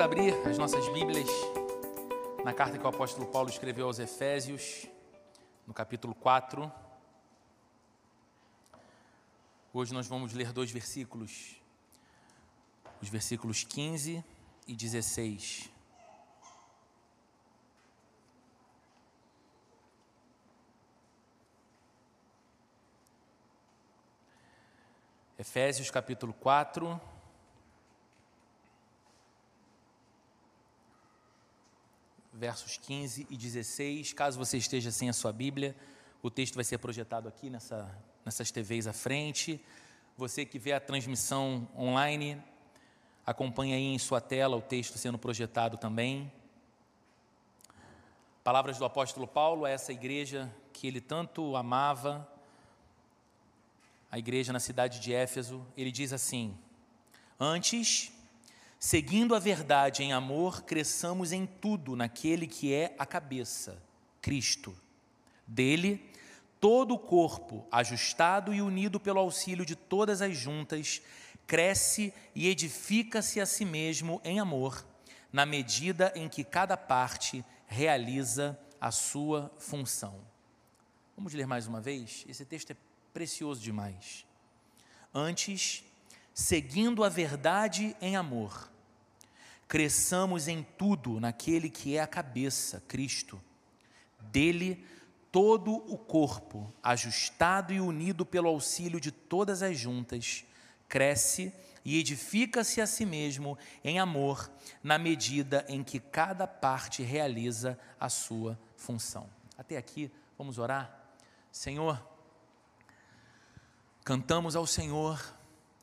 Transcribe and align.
Vamos 0.00 0.16
abrir 0.16 0.48
as 0.48 0.56
nossas 0.56 0.88
Bíblias 0.94 1.28
na 2.42 2.54
carta 2.54 2.78
que 2.78 2.84
o 2.84 2.88
apóstolo 2.88 3.26
Paulo 3.26 3.50
escreveu 3.50 3.84
aos 3.84 3.98
Efésios, 3.98 4.86
no 5.66 5.74
capítulo 5.74 6.14
4. 6.14 6.72
Hoje 9.74 9.92
nós 9.92 10.06
vamos 10.06 10.32
ler 10.32 10.54
dois 10.54 10.70
versículos, 10.70 11.60
os 13.02 13.10
versículos 13.10 13.62
15 13.62 14.24
e 14.66 14.74
16. 14.74 15.68
Efésios 25.38 25.90
capítulo 25.90 26.32
4. 26.32 27.19
Versos 32.40 32.78
15 32.78 33.26
e 33.28 33.36
16. 33.36 34.14
Caso 34.14 34.38
você 34.38 34.56
esteja 34.56 34.90
sem 34.90 35.10
a 35.10 35.12
sua 35.12 35.30
Bíblia, 35.30 35.76
o 36.22 36.30
texto 36.30 36.54
vai 36.54 36.64
ser 36.64 36.78
projetado 36.78 37.28
aqui 37.28 37.50
nessa, 37.50 37.94
nessas 38.24 38.50
TVs 38.50 38.86
à 38.86 38.94
frente. 38.94 39.62
Você 40.16 40.46
que 40.46 40.58
vê 40.58 40.72
a 40.72 40.80
transmissão 40.80 41.68
online, 41.76 42.42
acompanha 43.26 43.76
aí 43.76 43.84
em 43.84 43.98
sua 43.98 44.22
tela 44.22 44.56
o 44.56 44.62
texto 44.62 44.96
sendo 44.96 45.18
projetado 45.18 45.76
também. 45.76 46.32
Palavras 48.42 48.78
do 48.78 48.86
apóstolo 48.86 49.26
Paulo 49.26 49.66
a 49.66 49.68
essa 49.68 49.92
igreja 49.92 50.50
que 50.72 50.86
ele 50.86 51.02
tanto 51.02 51.54
amava 51.56 52.26
a 54.10 54.18
igreja 54.18 54.50
na 54.50 54.60
cidade 54.60 54.98
de 54.98 55.12
Éfeso, 55.12 55.62
ele 55.76 55.92
diz 55.92 56.10
assim: 56.10 56.56
Antes, 57.38 58.10
seguindo 58.80 59.34
a 59.34 59.38
verdade 59.38 60.02
em 60.02 60.14
amor, 60.14 60.62
cresçamos 60.62 61.32
em 61.32 61.44
tudo 61.44 61.94
naquele 61.94 62.46
que 62.46 62.72
é 62.72 62.94
a 62.98 63.04
cabeça, 63.04 63.80
Cristo. 64.22 64.74
Dele, 65.46 66.02
todo 66.58 66.94
o 66.94 66.98
corpo, 66.98 67.66
ajustado 67.70 68.54
e 68.54 68.62
unido 68.62 68.98
pelo 68.98 69.20
auxílio 69.20 69.66
de 69.66 69.76
todas 69.76 70.22
as 70.22 70.34
juntas, 70.34 71.02
cresce 71.46 72.14
e 72.34 72.48
edifica-se 72.48 73.38
a 73.38 73.44
si 73.44 73.66
mesmo 73.66 74.18
em 74.24 74.40
amor, 74.40 74.82
na 75.30 75.44
medida 75.44 76.10
em 76.16 76.26
que 76.26 76.42
cada 76.42 76.76
parte 76.76 77.44
realiza 77.66 78.58
a 78.80 78.90
sua 78.90 79.52
função. 79.58 80.18
Vamos 81.14 81.34
ler 81.34 81.46
mais 81.46 81.66
uma 81.66 81.82
vez? 81.82 82.24
Esse 82.26 82.46
texto 82.46 82.70
é 82.70 82.76
precioso 83.12 83.60
demais. 83.60 84.24
Antes, 85.12 85.84
seguindo 86.40 87.04
a 87.04 87.08
verdade 87.10 87.94
em 88.00 88.16
amor, 88.16 88.72
cresçamos 89.68 90.48
em 90.48 90.66
tudo 90.78 91.20
naquele 91.20 91.68
que 91.68 91.96
é 91.96 92.00
a 92.00 92.06
cabeça, 92.06 92.82
Cristo. 92.88 93.38
Dele, 94.18 94.82
todo 95.30 95.70
o 95.70 95.98
corpo, 95.98 96.72
ajustado 96.82 97.74
e 97.74 97.80
unido 97.80 98.24
pelo 98.24 98.48
auxílio 98.48 98.98
de 98.98 99.10
todas 99.10 99.62
as 99.62 99.78
juntas, 99.78 100.44
cresce 100.88 101.52
e 101.84 101.98
edifica-se 101.98 102.80
a 102.80 102.86
si 102.86 103.04
mesmo 103.04 103.58
em 103.84 103.98
amor, 103.98 104.50
na 104.82 104.96
medida 104.96 105.64
em 105.68 105.84
que 105.84 106.00
cada 106.00 106.46
parte 106.46 107.02
realiza 107.02 107.78
a 107.98 108.08
sua 108.08 108.58
função. 108.76 109.28
Até 109.58 109.76
aqui, 109.76 110.10
vamos 110.38 110.58
orar? 110.58 111.12
Senhor, 111.52 112.02
Cantamos 114.02 114.56
ao 114.56 114.66
Senhor, 114.66 115.22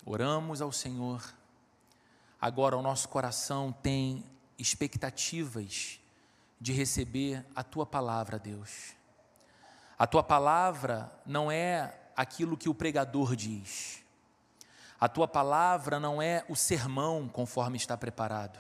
oramos 0.08 0.62
ao 0.62 0.72
Senhor. 0.72 1.22
Agora 2.40 2.78
o 2.78 2.82
nosso 2.82 3.10
coração 3.10 3.74
tem 3.74 4.24
expectativas 4.58 6.00
de 6.60 6.72
receber 6.72 7.46
a 7.54 7.62
tua 7.62 7.86
palavra, 7.86 8.40
Deus. 8.40 8.94
A 10.00 10.08
tua 10.08 10.24
palavra 10.24 11.12
não 11.26 11.52
é 11.52 11.94
aquilo 12.16 12.56
que 12.56 12.70
o 12.70 12.74
pregador 12.74 13.36
diz. 13.36 14.02
A 15.00 15.10
tua 15.10 15.28
palavra 15.28 16.00
não 16.00 16.22
é 16.22 16.46
o 16.48 16.56
sermão 16.56 17.28
conforme 17.28 17.76
está 17.76 17.98
preparado. 17.98 18.60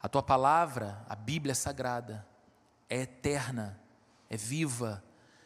A 0.00 0.08
tua 0.08 0.22
palavra, 0.22 1.04
a 1.08 1.16
Bíblia 1.16 1.54
Sagrada, 1.54 2.24
é 2.88 3.00
eterna, 3.00 3.78
é 4.30 4.36
viva 4.36 5.02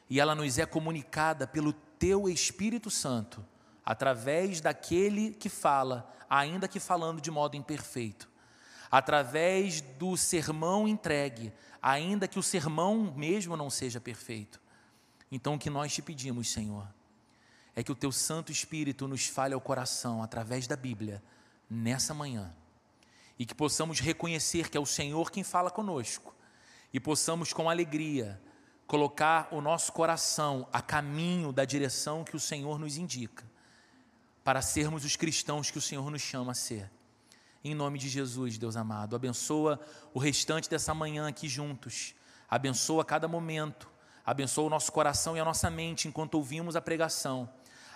e 0.09 0.21
ela 0.21 0.35
nos 0.35 0.59
é 0.59 0.67
comunicada 0.67 1.47
pelo 1.47 1.73
teu 1.73 2.29
Espírito 2.29 2.91
Santo, 2.91 3.45
através 3.85 4.61
daquele 4.61 5.33
que 5.33 5.49
fala, 5.49 6.13
ainda 6.29 6.69
que 6.69 6.81
falando 6.81 7.21
de 7.21 7.31
modo 7.31 7.57
imperfeito, 7.57 8.29
através 8.91 9.81
do 9.81 10.17
sermão 10.17 10.87
entregue, 10.87 11.53
ainda 11.81 12.29
que 12.29 12.39
o 12.39 12.43
sermão 12.43 13.13
mesmo 13.17 13.57
não 13.57 13.71
seja 13.71 14.01
perfeito. 14.01 14.61
Então, 15.31 15.55
o 15.55 15.59
que 15.59 15.71
nós 15.71 15.93
te 15.93 16.03
pedimos, 16.03 16.51
Senhor, 16.51 16.87
é 17.75 17.83
que 17.83 17.93
o 17.93 17.95
teu 17.95 18.11
Santo 18.11 18.51
Espírito 18.51 19.07
nos 19.07 19.27
fale 19.27 19.55
ao 19.55 19.61
coração 19.61 20.23
através 20.23 20.67
da 20.67 20.77
Bíblia 20.77 21.23
nessa 21.69 22.13
manhã. 22.13 22.53
E 23.39 23.47
que 23.47 23.55
possamos 23.55 24.01
reconhecer 24.01 24.69
que 24.69 24.77
é 24.77 24.81
o 24.81 24.87
Senhor 24.87 25.31
quem 25.31 25.45
fala 25.45 25.71
conosco. 25.71 26.35
E 26.93 26.99
possamos 26.99 27.53
com 27.53 27.71
alegria 27.71 28.41
colocar 28.87 29.49
o 29.53 29.61
nosso 29.61 29.93
coração 29.93 30.67
a 30.73 30.83
caminho 30.83 31.53
da 31.53 31.65
direção 31.65 32.25
que 32.25 32.35
o 32.35 32.41
Senhor 32.41 32.77
nos 32.77 32.97
indica, 32.97 33.45
para 34.45 34.63
sermos 34.63 35.05
os 35.05 35.17
cristãos 35.17 35.71
que 35.71 35.79
o 35.79 35.81
Senhor 35.81 36.11
nos 36.11 36.23
chama 36.23 36.53
a 36.53 36.55
ser. 36.55 36.91
Em 37.63 37.75
nome 37.75 37.99
de 37.99 38.09
Jesus, 38.09 38.57
Deus 38.57 38.77
amado, 38.77 39.15
abençoa 39.15 39.79
o 40.15 40.19
restante 40.19 40.69
dessa 40.69 40.95
manhã 40.95 41.29
aqui 41.29 41.49
juntos, 41.49 42.15
abençoa 42.49 43.05
cada 43.05 43.29
momento, 43.29 43.89
abençoa 44.25 44.65
o 44.65 44.71
nosso 44.71 44.91
coração 44.91 45.37
e 45.37 45.41
a 45.41 45.45
nossa 45.45 45.69
mente 45.71 46.09
enquanto 46.09 46.35
ouvimos 46.35 46.75
a 46.75 46.81
pregação, 46.81 47.51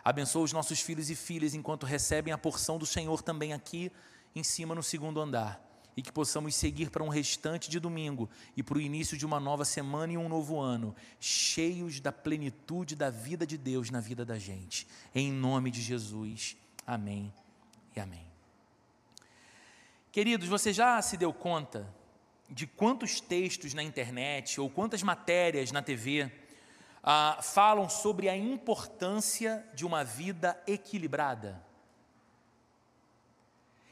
abençoa 0.04 0.42
os 0.42 0.52
nossos 0.52 0.80
filhos 0.80 1.08
e 1.08 1.14
filhas 1.14 1.54
enquanto 1.54 1.86
recebem 1.86 2.32
a 2.32 2.38
porção 2.38 2.76
do 2.76 2.84
Senhor 2.84 3.22
também 3.22 3.54
aqui 3.54 3.90
em 4.34 4.42
cima 4.42 4.74
no 4.74 4.82
segundo 4.82 5.18
andar 5.18 5.73
e 5.96 6.02
que 6.02 6.12
possamos 6.12 6.54
seguir 6.54 6.90
para 6.90 7.02
um 7.02 7.08
restante 7.08 7.70
de 7.70 7.78
domingo 7.78 8.28
e 8.56 8.62
para 8.62 8.78
o 8.78 8.80
início 8.80 9.16
de 9.16 9.24
uma 9.24 9.38
nova 9.38 9.64
semana 9.64 10.12
e 10.12 10.18
um 10.18 10.28
novo 10.28 10.60
ano, 10.60 10.94
cheios 11.20 12.00
da 12.00 12.12
plenitude 12.12 12.96
da 12.96 13.10
vida 13.10 13.46
de 13.46 13.56
Deus 13.56 13.90
na 13.90 14.00
vida 14.00 14.24
da 14.24 14.38
gente. 14.38 14.86
Em 15.14 15.32
nome 15.32 15.70
de 15.70 15.80
Jesus. 15.80 16.56
Amém 16.86 17.32
e 17.96 18.00
amém. 18.00 18.26
Queridos, 20.10 20.48
você 20.48 20.72
já 20.72 21.00
se 21.02 21.16
deu 21.16 21.32
conta 21.32 21.92
de 22.48 22.66
quantos 22.66 23.20
textos 23.20 23.74
na 23.74 23.82
internet 23.82 24.60
ou 24.60 24.70
quantas 24.70 25.02
matérias 25.02 25.72
na 25.72 25.82
TV 25.82 26.30
ah, 27.02 27.38
falam 27.42 27.88
sobre 27.88 28.28
a 28.28 28.36
importância 28.36 29.64
de 29.74 29.84
uma 29.84 30.04
vida 30.04 30.60
equilibrada? 30.66 31.62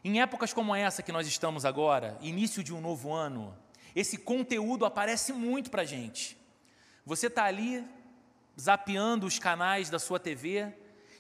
Em 0.04 0.20
épocas 0.20 0.52
como 0.52 0.74
essa 0.74 1.02
que 1.02 1.12
nós 1.12 1.28
estamos 1.28 1.64
agora, 1.64 2.18
início 2.20 2.62
de 2.64 2.74
um 2.74 2.80
novo 2.80 3.12
ano, 3.12 3.56
esse 3.94 4.18
conteúdo 4.18 4.84
aparece 4.84 5.32
muito 5.32 5.70
para 5.70 5.82
a 5.82 5.84
gente. 5.84 6.36
Você 7.06 7.28
está 7.28 7.44
ali 7.44 7.86
zapeando 8.60 9.26
os 9.26 9.38
canais 9.38 9.88
da 9.88 10.00
sua 10.00 10.18
TV 10.18 10.74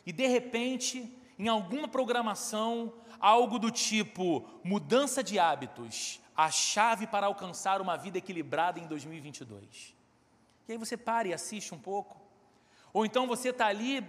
e 0.04 0.12
de 0.12 0.26
repente, 0.26 1.16
em 1.38 1.46
alguma 1.46 1.86
programação, 1.86 2.92
algo 3.20 3.56
do 3.56 3.70
tipo 3.70 4.48
mudança 4.64 5.22
de 5.22 5.38
hábitos, 5.38 6.20
a 6.36 6.50
chave 6.50 7.06
para 7.06 7.26
alcançar 7.26 7.80
uma 7.80 7.96
vida 7.96 8.18
equilibrada 8.18 8.80
em 8.80 8.86
2022. 8.88 9.94
E 10.66 10.72
aí 10.72 10.78
você 10.78 10.96
para 10.96 11.28
e 11.28 11.32
assiste 11.32 11.72
um 11.72 11.78
pouco. 11.78 12.20
Ou 12.92 13.06
então 13.06 13.28
você 13.28 13.50
está 13.50 13.66
ali 13.66 14.04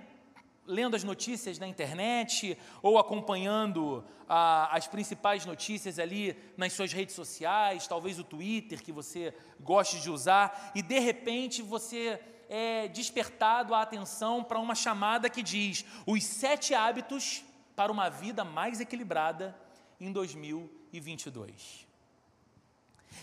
lendo 0.66 0.96
as 0.96 1.04
notícias 1.04 1.60
na 1.60 1.68
internet 1.68 2.58
ou 2.82 2.98
acompanhando 2.98 4.04
ah, 4.28 4.70
as 4.72 4.88
principais 4.88 5.46
notícias 5.46 6.00
ali 6.00 6.36
nas 6.56 6.74
suas 6.74 6.94
redes 6.94 7.16
sociais, 7.16 7.88
talvez 7.88 8.18
o 8.20 8.24
Twitter 8.24 8.82
que 8.82 8.92
você 8.92 9.34
goste 9.60 10.00
de 10.00 10.10
usar, 10.10 10.72
e 10.74 10.82
de 10.82 11.00
repente 11.00 11.62
você 11.62 12.20
é 12.50 12.88
despertado 12.88 13.74
a 13.74 13.82
atenção 13.82 14.44
para 14.44 14.60
uma 14.60 14.76
chamada 14.76 15.30
que 15.30 15.44
diz: 15.44 15.86
os 16.06 16.24
sete 16.24 16.74
hábitos 16.74 17.44
para 17.76 17.92
uma 17.92 18.10
vida 18.10 18.44
mais 18.44 18.80
equilibrada 18.80 19.56
em 20.00 20.12
2022. 20.12 21.88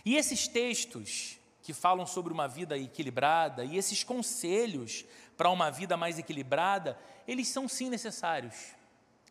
E 0.05 0.17
esses 0.17 0.47
textos 0.47 1.40
que 1.63 1.73
falam 1.73 2.07
sobre 2.07 2.33
uma 2.33 2.49
vida 2.49 2.77
equilibrada 2.79 3.65
e 3.65 3.77
esses 3.77 4.03
conselhos 4.03 5.05
para 5.37 5.51
uma 5.51 5.71
vida 5.71 5.97
mais 5.97 6.19
equilibrada, 6.19 6.99
eles 7.27 7.49
são 7.49 7.69
sim 7.69 7.89
necessários, 7.89 8.75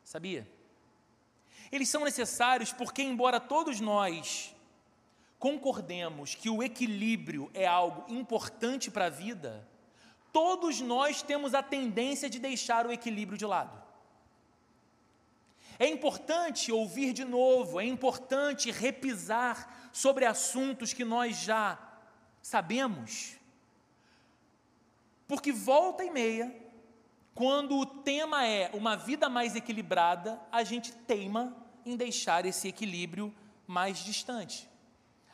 sabia? 0.04 0.48
Eles 1.72 1.90
são 1.90 2.04
necessários 2.04 2.72
porque, 2.72 3.02
embora 3.02 3.40
todos 3.40 3.80
nós 3.80 4.56
concordemos 5.38 6.36
que 6.36 6.50
o 6.50 6.62
equilíbrio 6.62 7.50
é 7.54 7.66
algo 7.66 8.12
importante 8.14 8.92
para 8.92 9.06
a 9.06 9.10
vida, 9.10 9.68
todos 10.34 10.82
nós 10.82 11.22
temos 11.22 11.54
a 11.54 11.64
tendência 11.64 12.30
de 12.30 12.40
deixar 12.40 12.86
o 12.86 12.92
equilíbrio 12.92 13.38
de 13.38 13.46
lado. 13.46 13.82
É 15.78 15.88
importante 15.88 16.72
ouvir 16.74 17.14
de 17.14 17.24
novo, 17.24 17.80
é 17.80 17.86
importante 17.86 18.70
repisar 18.70 19.90
sobre 19.94 20.26
assuntos 20.26 20.92
que 20.92 21.06
nós 21.06 21.38
já 21.38 21.89
sabemos. 22.42 23.38
Porque 25.28 25.52
volta 25.52 26.04
e 26.04 26.10
meia, 26.10 26.54
quando 27.36 27.78
o 27.78 27.86
tema 27.86 28.46
é 28.46 28.70
uma 28.74 28.96
vida 28.96 29.30
mais 29.30 29.56
equilibrada, 29.56 30.42
a 30.52 30.64
gente 30.64 30.92
teima 30.92 31.56
em 31.86 31.96
deixar 31.96 32.46
esse 32.46 32.68
equilíbrio 32.68 33.34
mais 33.66 34.00
distante. 34.00 34.68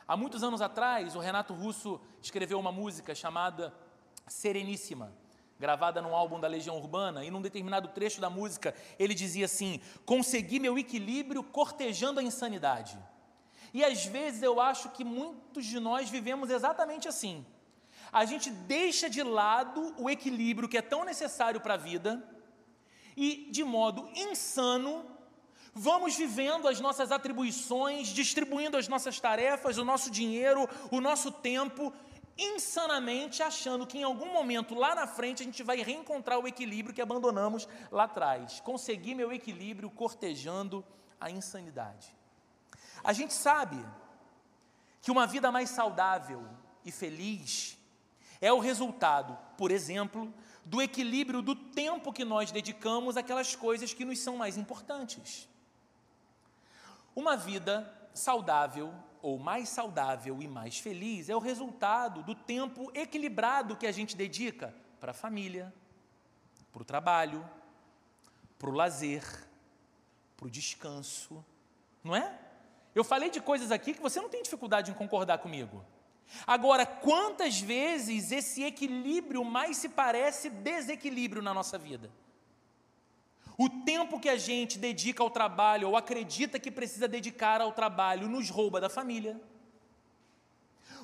Há 0.06 0.16
muitos 0.16 0.44
anos 0.44 0.60
atrás, 0.60 1.16
o 1.16 1.18
Renato 1.18 1.52
Russo 1.52 2.00
escreveu 2.22 2.60
uma 2.60 2.70
música 2.70 3.14
chamada 3.14 3.74
Sereníssima, 4.28 5.12
gravada 5.58 6.00
num 6.00 6.14
álbum 6.14 6.38
da 6.38 6.46
Legião 6.46 6.76
Urbana, 6.76 7.24
e 7.24 7.30
num 7.30 7.42
determinado 7.42 7.88
trecho 7.88 8.20
da 8.20 8.30
música 8.30 8.74
ele 8.98 9.14
dizia 9.14 9.46
assim: 9.46 9.80
Consegui 10.04 10.60
meu 10.60 10.78
equilíbrio 10.78 11.42
cortejando 11.42 12.20
a 12.20 12.22
insanidade. 12.22 12.98
E 13.72 13.84
às 13.84 14.04
vezes 14.06 14.42
eu 14.42 14.60
acho 14.60 14.90
que 14.90 15.04
muitos 15.04 15.64
de 15.64 15.78
nós 15.78 16.08
vivemos 16.08 16.50
exatamente 16.50 17.08
assim. 17.08 17.44
A 18.12 18.24
gente 18.24 18.50
deixa 18.50 19.10
de 19.10 19.22
lado 19.22 19.94
o 19.98 20.08
equilíbrio 20.08 20.68
que 20.68 20.78
é 20.78 20.82
tão 20.82 21.04
necessário 21.04 21.60
para 21.60 21.74
a 21.74 21.76
vida 21.76 22.22
e, 23.16 23.48
de 23.50 23.64
modo 23.64 24.08
insano, 24.14 25.04
vamos 25.74 26.16
vivendo 26.16 26.68
as 26.68 26.80
nossas 26.80 27.10
atribuições, 27.10 28.08
distribuindo 28.08 28.76
as 28.76 28.88
nossas 28.88 29.18
tarefas, 29.20 29.78
o 29.78 29.84
nosso 29.84 30.10
dinheiro, 30.10 30.68
o 30.90 31.00
nosso 31.00 31.30
tempo, 31.30 31.92
insanamente 32.38 33.42
achando 33.42 33.86
que 33.86 33.98
em 33.98 34.02
algum 34.02 34.32
momento 34.32 34.74
lá 34.74 34.94
na 34.94 35.06
frente 35.06 35.42
a 35.42 35.46
gente 35.46 35.62
vai 35.62 35.78
reencontrar 35.82 36.38
o 36.38 36.46
equilíbrio 36.46 36.94
que 36.94 37.02
abandonamos 37.02 37.66
lá 37.90 38.04
atrás. 38.04 38.60
Consegui 38.60 39.14
meu 39.14 39.32
equilíbrio 39.32 39.90
cortejando 39.90 40.84
a 41.20 41.30
insanidade. 41.30 42.14
A 43.06 43.12
gente 43.12 43.32
sabe 43.32 43.78
que 45.00 45.12
uma 45.12 45.28
vida 45.28 45.52
mais 45.52 45.70
saudável 45.70 46.44
e 46.84 46.90
feliz 46.90 47.78
é 48.40 48.52
o 48.52 48.58
resultado, 48.58 49.38
por 49.56 49.70
exemplo, 49.70 50.34
do 50.64 50.82
equilíbrio 50.82 51.40
do 51.40 51.54
tempo 51.54 52.12
que 52.12 52.24
nós 52.24 52.50
dedicamos 52.50 53.16
àquelas 53.16 53.54
coisas 53.54 53.94
que 53.94 54.04
nos 54.04 54.18
são 54.18 54.36
mais 54.36 54.56
importantes. 54.56 55.48
Uma 57.14 57.36
vida 57.36 57.88
saudável 58.12 58.92
ou 59.22 59.38
mais 59.38 59.68
saudável 59.68 60.42
e 60.42 60.48
mais 60.48 60.80
feliz 60.80 61.28
é 61.28 61.36
o 61.36 61.38
resultado 61.38 62.24
do 62.24 62.34
tempo 62.34 62.90
equilibrado 62.92 63.76
que 63.76 63.86
a 63.86 63.92
gente 63.92 64.16
dedica 64.16 64.74
para 64.98 65.12
a 65.12 65.14
família, 65.14 65.72
para 66.72 66.82
o 66.82 66.84
trabalho, 66.84 67.48
para 68.58 68.68
o 68.68 68.72
lazer, 68.72 69.22
para 70.36 70.48
o 70.48 70.50
descanso, 70.50 71.44
não 72.02 72.16
é? 72.16 72.45
Eu 72.96 73.04
falei 73.04 73.28
de 73.28 73.42
coisas 73.42 73.70
aqui 73.70 73.92
que 73.92 74.00
você 74.00 74.18
não 74.22 74.30
tem 74.30 74.42
dificuldade 74.42 74.90
em 74.90 74.94
concordar 74.94 75.36
comigo. 75.36 75.84
Agora, 76.46 76.86
quantas 76.86 77.60
vezes 77.60 78.32
esse 78.32 78.64
equilíbrio 78.64 79.44
mais 79.44 79.76
se 79.76 79.90
parece 79.90 80.48
desequilíbrio 80.48 81.42
na 81.42 81.52
nossa 81.52 81.76
vida? 81.76 82.10
O 83.58 83.68
tempo 83.68 84.18
que 84.18 84.30
a 84.30 84.38
gente 84.38 84.78
dedica 84.78 85.22
ao 85.22 85.28
trabalho 85.28 85.88
ou 85.88 85.96
acredita 85.96 86.58
que 86.58 86.70
precisa 86.70 87.06
dedicar 87.06 87.60
ao 87.60 87.70
trabalho 87.70 88.28
nos 88.28 88.48
rouba 88.48 88.80
da 88.80 88.88
família. 88.88 89.38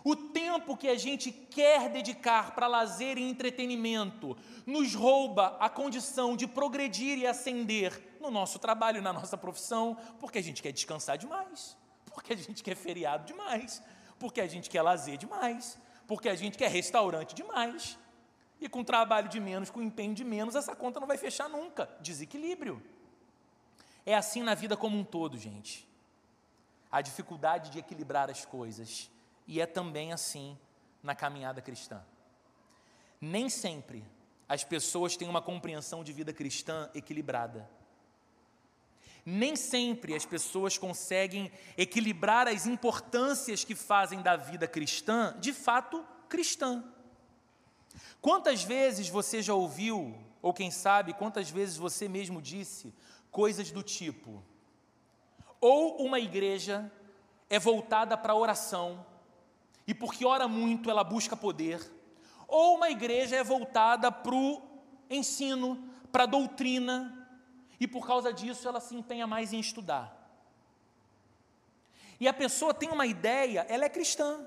O 0.03 0.17
tempo 0.17 0.79
que 0.79 0.89
a 0.89 0.97
gente 0.97 1.31
quer 1.31 1.91
dedicar 1.91 2.55
para 2.55 2.67
lazer 2.67 3.19
e 3.19 3.23
entretenimento 3.23 4.35
nos 4.65 4.95
rouba 4.95 5.59
a 5.61 5.69
condição 5.69 6.37
de 6.39 6.47
progredir 6.47 7.19
e 7.19 7.27
ascender 7.27 8.17
no 8.19 8.31
nosso 8.31 8.59
trabalho, 8.59 9.03
na 9.03 9.13
nossa 9.13 9.37
profissão, 9.37 9.95
porque 10.19 10.39
a 10.39 10.43
gente 10.43 10.63
quer 10.63 10.73
descansar 10.73 11.19
demais, 11.19 11.77
porque 12.15 12.33
a 12.33 12.37
gente 12.37 12.63
quer 12.63 12.75
feriado 12.75 13.25
demais, 13.25 13.83
porque 14.19 14.41
a 14.41 14.47
gente 14.47 14.71
quer 14.71 14.83
lazer 14.83 15.17
demais, 15.17 15.79
porque 16.07 16.29
a 16.29 16.35
gente 16.35 16.57
quer 16.57 16.71
restaurante 16.71 17.35
demais. 17.35 17.99
E 18.61 18.69
com 18.69 18.85
trabalho 18.85 19.29
de 19.29 19.41
menos, 19.41 19.71
com 19.71 19.83
empenho 19.83 20.15
de 20.15 20.23
menos, 20.23 20.55
essa 20.55 20.77
conta 20.77 21.01
não 21.01 21.07
vai 21.07 21.19
fechar 21.19 21.49
nunca. 21.49 21.89
Desequilíbrio. 22.01 22.81
É 24.07 24.15
assim 24.15 24.43
na 24.43 24.55
vida 24.55 24.77
como 24.77 24.97
um 24.97 25.05
todo, 25.05 25.37
gente. 25.37 25.89
A 26.91 27.01
dificuldade 27.01 27.71
de 27.71 27.79
equilibrar 27.79 28.31
as 28.31 28.45
coisas. 28.45 29.11
E 29.47 29.61
é 29.61 29.67
também 29.67 30.13
assim 30.13 30.57
na 31.03 31.15
caminhada 31.15 31.61
cristã. 31.61 32.05
Nem 33.21 33.49
sempre 33.49 34.05
as 34.49 34.63
pessoas 34.63 35.17
têm 35.17 35.29
uma 35.29 35.41
compreensão 35.41 36.05
de 36.05 36.13
vida 36.13 36.33
cristã 36.33 36.91
equilibrada. 36.95 37.69
Nem 39.25 39.55
sempre 39.55 40.15
as 40.15 40.27
pessoas 40.27 40.77
conseguem 40.77 41.51
equilibrar 41.77 42.49
as 42.49 42.67
importâncias 42.67 43.65
que 43.65 43.75
fazem 43.75 44.21
da 44.21 44.37
vida 44.37 44.67
cristã, 44.67 45.37
de 45.39 45.53
fato, 45.53 46.05
cristã. 46.29 46.85
Quantas 48.21 48.65
vezes 48.65 49.09
você 49.09 49.41
já 49.41 49.55
ouviu, 49.55 50.17
ou 50.41 50.53
quem 50.53 50.71
sabe, 50.71 51.13
quantas 51.13 51.51
vezes 51.51 51.77
você 51.77 52.09
mesmo 52.09 52.43
disse 52.43 52.93
coisas 53.31 53.71
do 53.71 53.83
tipo: 53.83 54.43
ou 55.61 56.05
uma 56.05 56.19
igreja 56.19 56.91
é 57.49 57.59
voltada 57.59 58.17
para 58.17 58.33
a 58.33 58.37
oração, 58.37 59.07
e 59.87 59.95
porque 59.95 60.25
ora 60.25 60.49
muito 60.49 60.91
ela 60.91 61.05
busca 61.05 61.37
poder, 61.37 61.81
ou 62.49 62.77
uma 62.77 62.91
igreja 62.91 63.37
é 63.37 63.45
voltada 63.45 64.11
para 64.11 64.35
o 64.35 64.61
ensino, 65.09 65.89
para 66.11 66.25
a 66.25 66.27
doutrina, 66.27 67.22
e 67.83 67.87
por 67.89 68.07
causa 68.07 68.33
disso 68.33 68.69
ela 68.69 68.79
se 68.79 68.95
empenha 68.95 69.27
mais 69.27 69.53
em 69.53 69.59
estudar. 69.59 70.17
E 72.21 72.29
a 72.29 72.33
pessoa 72.33 72.73
tem 72.73 72.89
uma 72.91 73.07
ideia, 73.07 73.67
ela 73.69 73.85
é 73.85 73.89
cristã, 73.89 74.47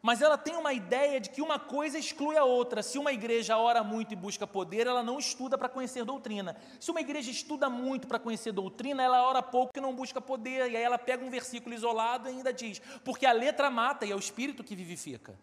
mas 0.00 0.22
ela 0.22 0.38
tem 0.38 0.54
uma 0.54 0.72
ideia 0.72 1.18
de 1.18 1.30
que 1.30 1.42
uma 1.42 1.58
coisa 1.58 1.98
exclui 1.98 2.36
a 2.36 2.44
outra. 2.44 2.80
Se 2.80 2.96
uma 2.96 3.12
igreja 3.12 3.56
ora 3.56 3.82
muito 3.82 4.12
e 4.12 4.16
busca 4.16 4.46
poder, 4.46 4.86
ela 4.86 5.02
não 5.02 5.18
estuda 5.18 5.58
para 5.58 5.68
conhecer 5.68 6.04
doutrina. 6.04 6.56
Se 6.78 6.92
uma 6.92 7.00
igreja 7.00 7.28
estuda 7.28 7.68
muito 7.68 8.06
para 8.06 8.20
conhecer 8.20 8.52
doutrina, 8.52 9.02
ela 9.02 9.20
ora 9.28 9.42
pouco 9.42 9.72
e 9.76 9.80
não 9.80 9.92
busca 9.92 10.20
poder. 10.20 10.70
E 10.70 10.76
aí 10.76 10.82
ela 10.84 10.96
pega 10.96 11.24
um 11.24 11.28
versículo 11.28 11.74
isolado 11.74 12.28
e 12.28 12.30
ainda 12.30 12.52
diz: 12.52 12.80
porque 13.04 13.26
a 13.26 13.32
letra 13.32 13.68
mata 13.68 14.06
e 14.06 14.12
é 14.12 14.14
o 14.14 14.18
espírito 14.20 14.62
que 14.62 14.76
vivifica. 14.76 15.36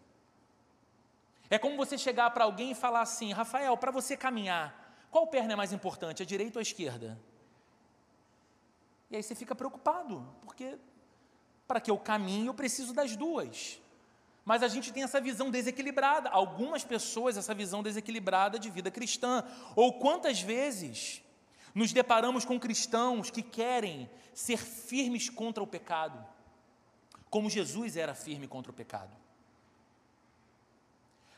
É 1.50 1.58
como 1.58 1.76
você 1.76 1.98
chegar 1.98 2.30
para 2.30 2.44
alguém 2.44 2.70
e 2.70 2.74
falar 2.74 3.02
assim: 3.02 3.34
Rafael, 3.34 3.76
para 3.76 3.90
você 3.90 4.16
caminhar, 4.16 4.87
qual 5.10 5.26
perna 5.26 5.54
é 5.54 5.56
mais 5.56 5.72
importante, 5.72 6.22
a 6.22 6.26
direita 6.26 6.58
ou 6.58 6.60
a 6.60 6.62
esquerda? 6.62 7.18
E 9.10 9.16
aí 9.16 9.22
você 9.22 9.34
fica 9.34 9.54
preocupado, 9.54 10.26
porque 10.42 10.78
para 11.66 11.80
que 11.80 11.90
eu 11.90 11.98
caminhe 11.98 12.46
eu 12.46 12.54
preciso 12.54 12.92
das 12.92 13.16
duas. 13.16 13.80
Mas 14.44 14.62
a 14.62 14.68
gente 14.68 14.92
tem 14.92 15.02
essa 15.02 15.20
visão 15.20 15.50
desequilibrada, 15.50 16.30
algumas 16.30 16.82
pessoas, 16.82 17.36
essa 17.36 17.54
visão 17.54 17.82
desequilibrada 17.82 18.58
de 18.58 18.70
vida 18.70 18.90
cristã. 18.90 19.44
Ou 19.76 19.98
quantas 19.98 20.40
vezes 20.40 21.22
nos 21.74 21.92
deparamos 21.92 22.44
com 22.44 22.58
cristãos 22.58 23.30
que 23.30 23.42
querem 23.42 24.08
ser 24.32 24.58
firmes 24.58 25.28
contra 25.28 25.62
o 25.62 25.66
pecado, 25.66 26.26
como 27.28 27.50
Jesus 27.50 27.96
era 27.96 28.14
firme 28.14 28.48
contra 28.48 28.72
o 28.72 28.74
pecado, 28.74 29.14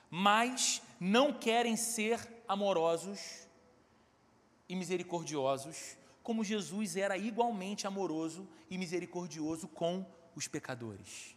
mas 0.08 0.80
não 0.98 1.32
querem 1.32 1.76
ser 1.76 2.42
amorosos 2.46 3.48
e 4.70 4.76
misericordiosos, 4.76 5.96
como 6.22 6.44
Jesus 6.44 6.96
era 6.96 7.18
igualmente 7.18 7.88
amoroso 7.88 8.48
e 8.70 8.78
misericordioso 8.78 9.66
com 9.66 10.06
os 10.36 10.46
pecadores. 10.46 11.34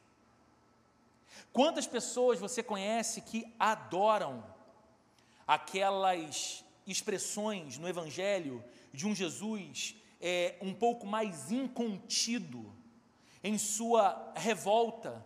Quantas 1.51 1.87
pessoas 1.87 2.39
você 2.39 2.61
conhece 2.61 3.21
que 3.21 3.51
adoram 3.57 4.43
aquelas 5.47 6.63
expressões 6.85 7.79
no 7.79 7.89
Evangelho 7.89 8.63
de 8.93 9.07
um 9.07 9.15
Jesus 9.15 9.95
é, 10.21 10.55
um 10.61 10.73
pouco 10.73 11.07
mais 11.07 11.51
incontido 11.51 12.71
em 13.43 13.57
sua 13.57 14.31
revolta 14.35 15.25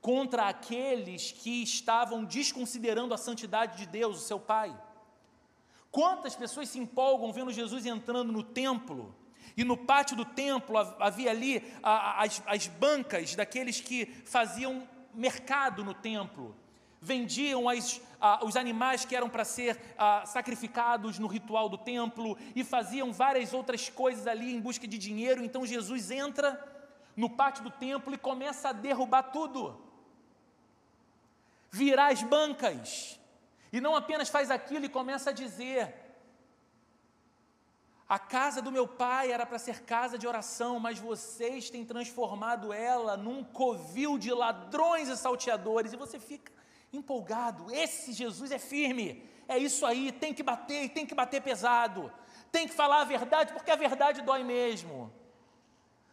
contra 0.00 0.48
aqueles 0.48 1.30
que 1.30 1.62
estavam 1.62 2.24
desconsiderando 2.24 3.14
a 3.14 3.18
santidade 3.18 3.78
de 3.78 3.86
Deus, 3.86 4.16
o 4.16 4.26
seu 4.26 4.40
Pai? 4.40 4.76
Quantas 5.90 6.36
pessoas 6.36 6.68
se 6.68 6.78
empolgam 6.78 7.32
vendo 7.32 7.52
Jesus 7.52 7.84
entrando 7.84 8.32
no 8.32 8.42
templo? 8.42 9.14
E 9.56 9.64
no 9.64 9.76
pátio 9.76 10.16
do 10.16 10.24
templo 10.24 10.78
havia 10.78 11.30
ali 11.30 11.62
as, 11.82 12.42
as 12.46 12.66
bancas 12.66 13.34
daqueles 13.34 13.80
que 13.80 14.06
faziam 14.24 14.88
mercado 15.12 15.84
no 15.84 15.92
templo, 15.92 16.56
vendiam 17.00 17.68
as, 17.68 18.00
ah, 18.20 18.40
os 18.44 18.56
animais 18.56 19.04
que 19.04 19.16
eram 19.16 19.28
para 19.28 19.44
ser 19.44 19.78
ah, 19.98 20.24
sacrificados 20.24 21.18
no 21.18 21.26
ritual 21.26 21.68
do 21.68 21.76
templo 21.76 22.38
e 22.54 22.62
faziam 22.62 23.12
várias 23.12 23.52
outras 23.52 23.88
coisas 23.88 24.26
ali 24.26 24.54
em 24.54 24.60
busca 24.60 24.86
de 24.86 24.96
dinheiro. 24.96 25.44
Então 25.44 25.66
Jesus 25.66 26.10
entra 26.10 26.58
no 27.16 27.28
pátio 27.28 27.64
do 27.64 27.70
templo 27.70 28.14
e 28.14 28.18
começa 28.18 28.70
a 28.70 28.72
derrubar 28.72 29.24
tudo, 29.24 29.78
virar 31.70 32.12
as 32.12 32.22
bancas, 32.22 33.19
e 33.72 33.80
não 33.80 33.94
apenas 33.94 34.28
faz 34.28 34.50
aquilo 34.50 34.84
e 34.84 34.88
começa 34.88 35.30
a 35.30 35.32
dizer: 35.32 35.94
A 38.08 38.18
casa 38.18 38.60
do 38.60 38.72
meu 38.72 38.86
pai 38.86 39.30
era 39.30 39.46
para 39.46 39.58
ser 39.58 39.82
casa 39.82 40.18
de 40.18 40.26
oração, 40.26 40.80
mas 40.80 40.98
vocês 40.98 41.70
têm 41.70 41.84
transformado 41.84 42.72
ela 42.72 43.16
num 43.16 43.44
covil 43.44 44.18
de 44.18 44.32
ladrões 44.32 45.08
e 45.08 45.16
salteadores, 45.16 45.92
e 45.92 45.96
você 45.96 46.18
fica 46.18 46.52
empolgado. 46.92 47.70
Esse 47.70 48.12
Jesus 48.12 48.50
é 48.50 48.58
firme, 48.58 49.28
é 49.46 49.56
isso 49.56 49.86
aí, 49.86 50.10
tem 50.10 50.34
que 50.34 50.42
bater, 50.42 50.88
tem 50.90 51.06
que 51.06 51.14
bater 51.14 51.40
pesado, 51.40 52.12
tem 52.50 52.66
que 52.66 52.74
falar 52.74 53.02
a 53.02 53.04
verdade, 53.04 53.52
porque 53.52 53.70
a 53.70 53.76
verdade 53.76 54.22
dói 54.22 54.42
mesmo. 54.42 55.12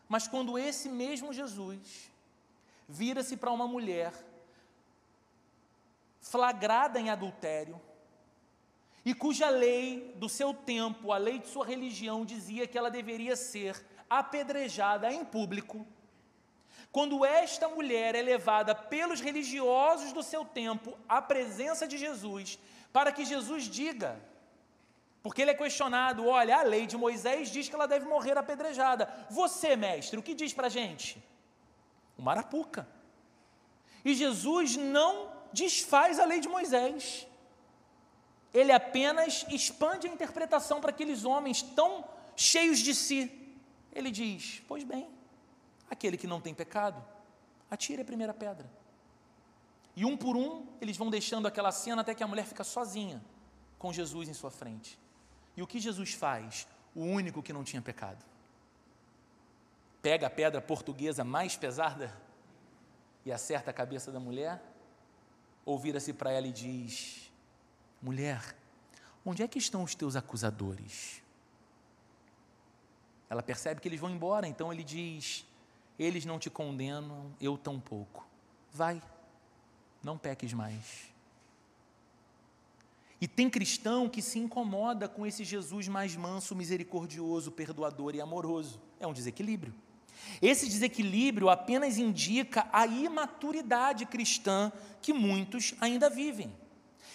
Mas 0.08 0.28
quando 0.28 0.58
esse 0.58 0.88
mesmo 0.88 1.34
Jesus 1.34 2.12
vira-se 2.88 3.36
para 3.36 3.52
uma 3.52 3.68
mulher 3.68 4.14
flagrada 6.30 7.00
em 7.00 7.10
adultério, 7.10 7.80
e 9.06 9.14
cuja 9.14 9.50
lei 9.50 10.14
do 10.18 10.28
seu 10.28 10.54
tempo, 10.54 11.14
a 11.14 11.18
lei 11.18 11.40
de 11.40 11.48
sua 11.48 11.66
religião, 11.66 12.26
dizia 12.26 12.68
que 12.68 12.78
ela 12.78 12.92
deveria 12.92 13.38
ser 13.38 13.82
apedrejada 14.10 15.12
em 15.12 15.24
público. 15.24 15.88
Quando 16.92 17.24
esta 17.26 17.70
mulher 17.70 18.16
é 18.16 18.22
levada 18.22 18.76
pelos 18.76 19.22
religiosos 19.22 20.12
do 20.12 20.24
seu 20.24 20.44
tempo 20.44 20.98
à 21.08 21.22
presença 21.22 21.88
de 21.88 21.98
Jesus, 21.98 22.60
para 22.92 23.12
que 23.12 23.24
Jesus 23.24 23.64
diga, 23.64 24.20
porque 25.24 25.42
ele 25.42 25.52
é 25.52 25.54
questionado: 25.54 26.26
olha, 26.26 26.58
a 26.58 26.64
lei 26.64 26.86
de 26.86 26.98
Moisés 26.98 27.50
diz 27.50 27.70
que 27.70 27.76
ela 27.76 27.88
deve 27.88 28.06
morrer 28.06 28.38
apedrejada. 28.38 29.10
Você, 29.30 29.76
mestre, 29.76 30.20
o 30.20 30.24
que 30.24 30.34
diz 30.34 30.54
para 30.54 30.68
a 30.68 30.70
gente? 30.70 31.24
O 32.18 32.22
marapuca. 32.22 32.88
E 34.04 34.14
Jesus 34.14 34.76
não 34.76 35.37
desfaz 35.54 36.20
a 36.20 36.26
lei 36.26 36.40
de 36.40 36.48
Moisés 36.48 37.28
ele 38.54 38.72
apenas 38.72 39.46
expande 39.50 40.08
a 40.08 40.12
interpretação 40.12 40.80
para 40.82 40.90
aqueles 40.90 41.24
homens 41.26 41.62
tão 41.62 42.04
cheios 42.36 42.80
de 42.80 42.96
si. 42.96 43.32
Ele 43.94 44.10
diz: 44.10 44.64
Pois 44.68 44.84
bem, 44.84 45.08
aquele 45.90 46.18
que 46.18 46.26
não 46.26 46.42
tem 46.42 46.56
pecado, 46.56 47.04
atire 47.70 48.02
a 48.02 48.06
primeira 48.06 48.34
pedra. 48.34 48.68
E 49.96 50.06
um 50.06 50.18
por 50.18 50.36
um, 50.36 50.66
eles 50.80 50.98
vão 50.98 51.10
deixando 51.10 51.48
aquela 51.48 51.72
cena 51.72 52.02
até 52.02 52.16
que 52.16 52.24
a 52.24 52.28
mulher 52.28 52.46
fica 52.46 52.64
sozinha 52.64 53.24
com 53.78 53.94
Jesus 53.94 54.28
em 54.28 54.34
sua 54.34 54.50
frente. 54.50 54.98
E 55.56 55.62
o 55.62 55.68
que 55.68 55.80
Jesus 55.80 56.14
faz? 56.14 56.68
O 56.96 57.02
único 57.02 57.44
que 57.44 57.54
não 57.54 57.64
tinha 57.64 57.82
pecado. 57.82 58.24
Pega 60.02 60.26
a 60.26 60.30
pedra 60.32 60.62
portuguesa 60.62 61.24
mais 61.24 61.56
pesada 61.56 62.12
e 63.24 63.32
acerta 63.32 63.70
a 63.70 63.74
cabeça 63.74 64.12
da 64.12 64.20
mulher, 64.20 64.62
ou 65.68 65.78
vira-se 65.78 66.14
para 66.14 66.32
ela 66.32 66.48
e 66.48 66.52
diz: 66.52 67.30
Mulher, 68.02 68.56
onde 69.26 69.44
é 69.44 69.48
que 69.50 69.60
estão 69.60 69.84
os 69.84 69.94
teus 69.94 70.16
acusadores? 70.16 71.22
Ela 73.30 73.44
percebe 73.44 73.82
que 73.82 73.88
eles 73.90 74.00
vão 74.00 74.10
embora, 74.10 74.48
então 74.48 74.72
ele 74.72 74.82
diz: 74.82 75.46
Eles 76.00 76.24
não 76.24 76.40
te 76.40 76.50
condenam, 76.50 77.36
eu 77.42 77.58
tampouco. 77.58 78.26
Vai, 78.72 79.04
não 80.02 80.18
peques 80.18 80.54
mais. 80.54 81.14
E 83.20 83.28
tem 83.28 83.50
cristão 83.50 84.08
que 84.08 84.22
se 84.22 84.40
incomoda 84.40 85.10
com 85.10 85.26
esse 85.26 85.44
Jesus 85.44 85.90
mais 85.90 86.16
manso, 86.16 86.56
misericordioso, 86.56 87.52
perdoador 87.52 88.16
e 88.16 88.22
amoroso. 88.22 88.80
É 89.02 89.08
um 89.08 89.12
desequilíbrio. 89.12 89.74
Esse 90.42 90.68
desequilíbrio 90.68 91.50
apenas 91.50 91.98
indica 91.98 92.68
a 92.72 92.86
imaturidade 92.86 94.06
cristã 94.06 94.72
que 95.02 95.14
muitos 95.14 95.74
ainda 95.80 96.10
vivem. 96.10 96.56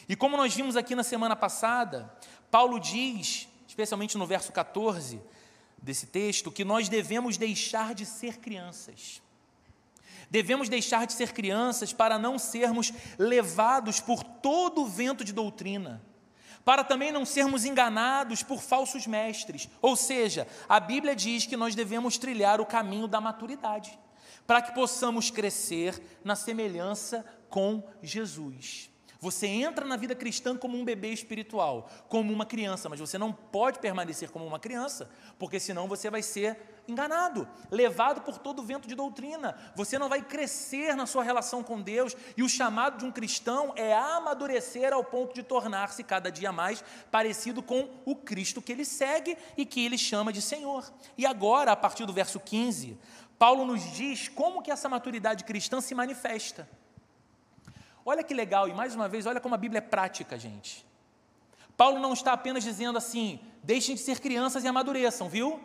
E 0.09 0.16
como 0.16 0.37
nós 0.37 0.54
vimos 0.54 0.76
aqui 0.76 0.94
na 0.94 1.02
semana 1.02 1.37
passada, 1.37 2.12
Paulo 2.50 2.78
diz, 2.78 3.49
especialmente 3.66 4.18
no 4.18 4.26
verso 4.26 4.52
14 4.52 5.21
desse 5.78 6.06
texto, 6.06 6.50
que 6.50 6.64
nós 6.64 6.88
devemos 6.88 7.37
deixar 7.37 7.94
de 7.94 8.04
ser 8.04 8.38
crianças. 8.38 9.23
Devemos 10.30 10.68
deixar 10.68 11.06
de 11.06 11.12
ser 11.12 11.32
crianças 11.32 11.92
para 11.92 12.18
não 12.18 12.38
sermos 12.38 12.92
levados 13.18 14.00
por 14.00 14.23
todo 14.25 14.82
o 14.82 14.87
vento 14.87 15.25
de 15.25 15.32
doutrina, 15.32 16.02
para 16.64 16.85
também 16.85 17.11
não 17.11 17.25
sermos 17.25 17.64
enganados 17.64 18.42
por 18.42 18.61
falsos 18.61 19.07
mestres. 19.07 19.69
Ou 19.81 19.97
seja, 19.97 20.47
a 20.69 20.78
Bíblia 20.78 21.14
diz 21.14 21.47
que 21.47 21.57
nós 21.57 21.75
devemos 21.75 22.19
trilhar 22.19 22.61
o 22.61 22.66
caminho 22.66 23.07
da 23.07 23.21
maturidade, 23.21 23.99
para 24.47 24.62
que 24.62 24.73
possamos 24.73 25.31
crescer 25.31 26.00
na 26.25 26.37
semelhança 26.37 27.25
com 27.49 27.83
Jesus. 28.02 28.90
Você 29.23 29.47
entra 29.47 29.87
na 29.87 29.97
vida 29.97 30.16
cristã 30.16 30.57
como 30.57 30.76
um 30.76 30.85
bebê 30.85 31.12
espiritual, 31.12 31.88
como 32.09 32.33
uma 32.33 32.45
criança, 32.45 32.88
mas 32.88 32.99
você 32.99 33.16
não 33.16 33.33
pode 33.33 33.78
permanecer 33.78 34.31
como 34.31 34.45
uma 34.45 34.59
criança, 34.59 35.09
porque 35.38 35.61
senão 35.61 35.87
você 35.87 36.11
vai 36.11 36.23
ser 36.23 36.59
enganado, 36.87 37.49
levado 37.71 38.23
por 38.23 38.39
todo 38.39 38.61
o 38.61 38.65
vento 38.65 38.89
de 38.89 38.95
doutrina. 38.95 39.57
Você 39.75 39.99
não 39.99 40.09
vai 40.09 40.23
crescer 40.23 40.95
na 40.97 41.07
sua 41.07 41.23
relação 41.23 41.62
com 41.62 41.81
Deus, 41.81 42.17
e 42.37 42.43
o 42.43 42.49
chamado 42.49 42.99
de 42.99 43.05
um 43.05 43.12
cristão 43.12 43.73
é 43.77 43.95
amadurecer 43.95 44.93
ao 44.93 45.05
ponto 45.05 45.35
de 45.35 45.43
tornar-se 45.43 46.03
cada 46.03 46.31
dia 46.31 46.53
mais 46.53 46.85
parecido 47.11 47.62
com 47.62 47.89
o 48.05 48.17
Cristo 48.17 48.62
que 48.62 48.73
ele 48.73 48.85
segue 48.85 49.37
e 49.57 49.65
que 49.65 49.85
ele 49.85 49.97
chama 49.97 50.33
de 50.33 50.43
Senhor. 50.43 50.93
E 51.17 51.25
agora, 51.25 51.73
a 51.73 51.77
partir 51.77 52.07
do 52.07 52.12
verso 52.12 52.41
15, 52.41 52.99
Paulo 53.39 53.65
nos 53.65 53.83
diz 53.93 54.29
como 54.29 54.62
que 54.62 54.71
essa 54.71 54.89
maturidade 54.89 55.45
cristã 55.45 55.81
se 55.81 55.95
manifesta. 55.95 56.69
Olha 58.05 58.23
que 58.23 58.35
legal, 58.35 58.69
e 58.69 58.75
mais 58.75 58.95
uma 58.95 59.09
vez, 59.09 59.27
olha 59.27 59.41
como 59.41 59.55
a 59.55 59.59
Bíblia 59.59 59.79
é 59.79 59.83
prática, 59.83 60.39
gente. 60.39 60.85
Paulo 61.77 61.99
não 61.99 62.12
está 62.12 62.33
apenas 62.33 62.62
dizendo 62.62 62.99
assim, 62.99 63.41
deixem 63.62 63.95
de 63.95 64.01
ser 64.01 64.21
crianças 64.21 64.65
e 64.65 64.69
amadureçam, 64.69 65.29
viu? 65.29 65.61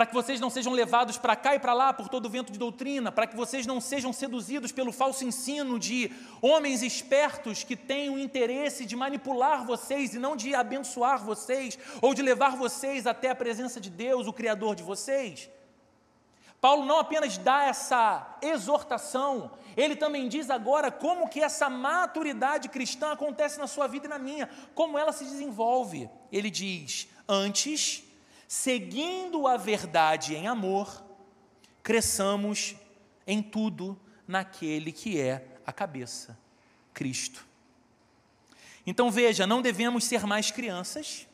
Para 0.00 0.06
que 0.06 0.14
vocês 0.14 0.40
não 0.40 0.48
sejam 0.48 0.72
levados 0.72 1.18
para 1.18 1.36
cá 1.36 1.54
e 1.54 1.58
para 1.58 1.74
lá 1.74 1.92
por 1.92 2.08
todo 2.08 2.24
o 2.24 2.30
vento 2.30 2.50
de 2.50 2.58
doutrina, 2.58 3.12
para 3.12 3.26
que 3.26 3.36
vocês 3.36 3.66
não 3.66 3.82
sejam 3.82 4.14
seduzidos 4.14 4.72
pelo 4.72 4.92
falso 4.92 5.26
ensino 5.26 5.78
de 5.78 6.10
homens 6.40 6.82
espertos 6.82 7.62
que 7.62 7.76
têm 7.76 8.08
o 8.08 8.18
interesse 8.18 8.86
de 8.86 8.96
manipular 8.96 9.66
vocês 9.66 10.14
e 10.14 10.18
não 10.18 10.34
de 10.34 10.54
abençoar 10.54 11.22
vocês, 11.22 11.78
ou 12.00 12.14
de 12.14 12.22
levar 12.22 12.56
vocês 12.56 13.06
até 13.06 13.28
a 13.28 13.34
presença 13.34 13.78
de 13.78 13.90
Deus, 13.90 14.26
o 14.26 14.32
Criador 14.32 14.74
de 14.74 14.82
vocês. 14.82 15.50
Paulo 16.62 16.86
não 16.86 16.98
apenas 16.98 17.36
dá 17.36 17.64
essa 17.64 18.38
exortação, 18.40 19.50
ele 19.76 19.94
também 19.94 20.28
diz 20.28 20.48
agora 20.48 20.90
como 20.90 21.28
que 21.28 21.42
essa 21.42 21.68
maturidade 21.68 22.70
cristã 22.70 23.12
acontece 23.12 23.58
na 23.58 23.66
sua 23.66 23.86
vida 23.86 24.06
e 24.06 24.08
na 24.08 24.18
minha, 24.18 24.48
como 24.74 24.96
ela 24.96 25.12
se 25.12 25.24
desenvolve. 25.24 26.08
Ele 26.32 26.48
diz: 26.48 27.06
"Antes, 27.28 28.08
seguindo 28.52 29.46
a 29.46 29.56
verdade 29.56 30.34
em 30.34 30.48
amor, 30.48 31.04
cresçamos 31.84 32.74
em 33.24 33.40
tudo 33.40 33.96
naquele 34.26 34.90
que 34.90 35.20
é 35.20 35.46
a 35.64 35.72
cabeça, 35.72 36.36
Cristo." 36.92 37.46
Então 38.84 39.08
veja, 39.08 39.46
não 39.46 39.62
devemos 39.62 40.02
ser 40.02 40.26
mais 40.26 40.50
crianças, 40.50 41.28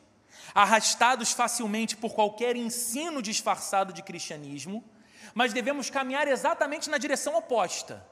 arrastados 0.53 1.31
facilmente 1.31 1.97
por 1.97 2.13
qualquer 2.13 2.55
ensino 2.55 3.19
disfarçado 3.19 3.91
de 3.91 4.03
cristianismo, 4.03 4.83
mas 5.33 5.53
devemos 5.53 5.89
caminhar 5.89 6.27
exatamente 6.27 6.87
na 6.87 6.99
direção 6.99 7.35
oposta 7.35 8.05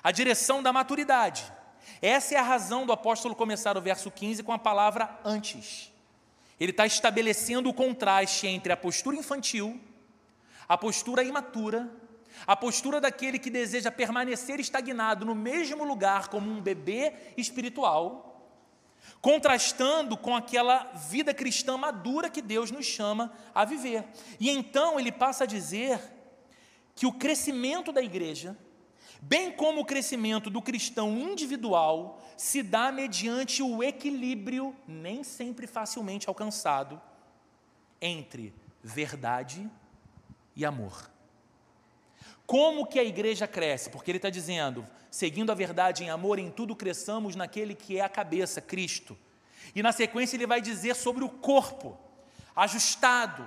a 0.00 0.12
direção 0.12 0.62
da 0.62 0.72
maturidade. 0.72 1.52
Essa 2.00 2.36
é 2.36 2.38
a 2.38 2.42
razão 2.42 2.86
do 2.86 2.92
apóstolo 2.92 3.34
começar 3.34 3.76
o 3.76 3.82
verso 3.82 4.12
15 4.12 4.44
com 4.44 4.52
a 4.52 4.58
palavra 4.58 5.18
antes. 5.24 5.92
Ele 6.58 6.72
está 6.72 6.86
estabelecendo 6.86 7.68
o 7.68 7.74
contraste 7.74 8.46
entre 8.46 8.72
a 8.72 8.76
postura 8.76 9.16
infantil, 9.16 9.80
a 10.68 10.76
postura 10.76 11.22
imatura, 11.22 11.90
a 12.46 12.56
postura 12.56 13.00
daquele 13.00 13.38
que 13.38 13.50
deseja 13.50 13.90
permanecer 13.90 14.60
estagnado 14.60 15.24
no 15.24 15.34
mesmo 15.34 15.84
lugar 15.84 16.28
como 16.28 16.50
um 16.50 16.60
bebê 16.60 17.12
espiritual, 17.36 18.24
contrastando 19.20 20.16
com 20.16 20.36
aquela 20.36 20.84
vida 21.08 21.32
cristã 21.32 21.76
madura 21.76 22.30
que 22.30 22.42
Deus 22.42 22.70
nos 22.70 22.86
chama 22.86 23.32
a 23.54 23.64
viver. 23.64 24.04
E 24.38 24.50
então 24.50 24.98
ele 24.98 25.10
passa 25.10 25.44
a 25.44 25.46
dizer 25.46 26.00
que 26.94 27.06
o 27.06 27.12
crescimento 27.12 27.92
da 27.92 28.02
igreja, 28.02 28.56
bem 29.20 29.50
como 29.52 29.80
o 29.80 29.84
crescimento 29.84 30.50
do 30.50 30.62
cristão 30.62 31.16
individual, 31.18 32.22
se 32.36 32.62
dá 32.62 32.92
mediante 32.92 33.62
o 33.62 33.82
equilíbrio, 33.82 34.74
nem 34.86 35.24
sempre 35.24 35.66
facilmente 35.66 36.28
alcançado, 36.28 37.00
entre 38.00 38.54
verdade 38.82 39.68
e 40.54 40.64
amor. 40.64 41.10
Como 42.46 42.86
que 42.86 42.98
a 42.98 43.04
igreja 43.04 43.46
cresce? 43.46 43.90
Porque 43.90 44.10
ele 44.10 44.18
está 44.18 44.30
dizendo, 44.30 44.86
seguindo 45.10 45.52
a 45.52 45.54
verdade 45.54 46.04
em 46.04 46.10
amor, 46.10 46.38
em 46.38 46.50
tudo 46.50 46.74
cresçamos 46.74 47.36
naquele 47.36 47.74
que 47.74 47.98
é 47.98 48.00
a 48.00 48.08
cabeça, 48.08 48.60
Cristo. 48.60 49.18
E 49.74 49.82
na 49.82 49.92
sequência 49.92 50.36
ele 50.36 50.46
vai 50.46 50.60
dizer 50.60 50.94
sobre 50.94 51.22
o 51.22 51.28
corpo, 51.28 51.98
ajustado, 52.56 53.46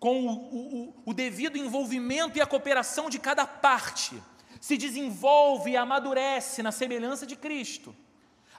com 0.00 0.26
o, 0.26 0.30
o, 0.30 0.94
o 1.06 1.12
devido 1.12 1.58
envolvimento 1.58 2.38
e 2.38 2.40
a 2.40 2.46
cooperação 2.46 3.10
de 3.10 3.18
cada 3.18 3.46
parte, 3.46 4.22
se 4.60 4.76
desenvolve 4.76 5.70
e 5.70 5.76
amadurece 5.76 6.62
na 6.62 6.72
semelhança 6.72 7.26
de 7.26 7.36
Cristo. 7.36 7.94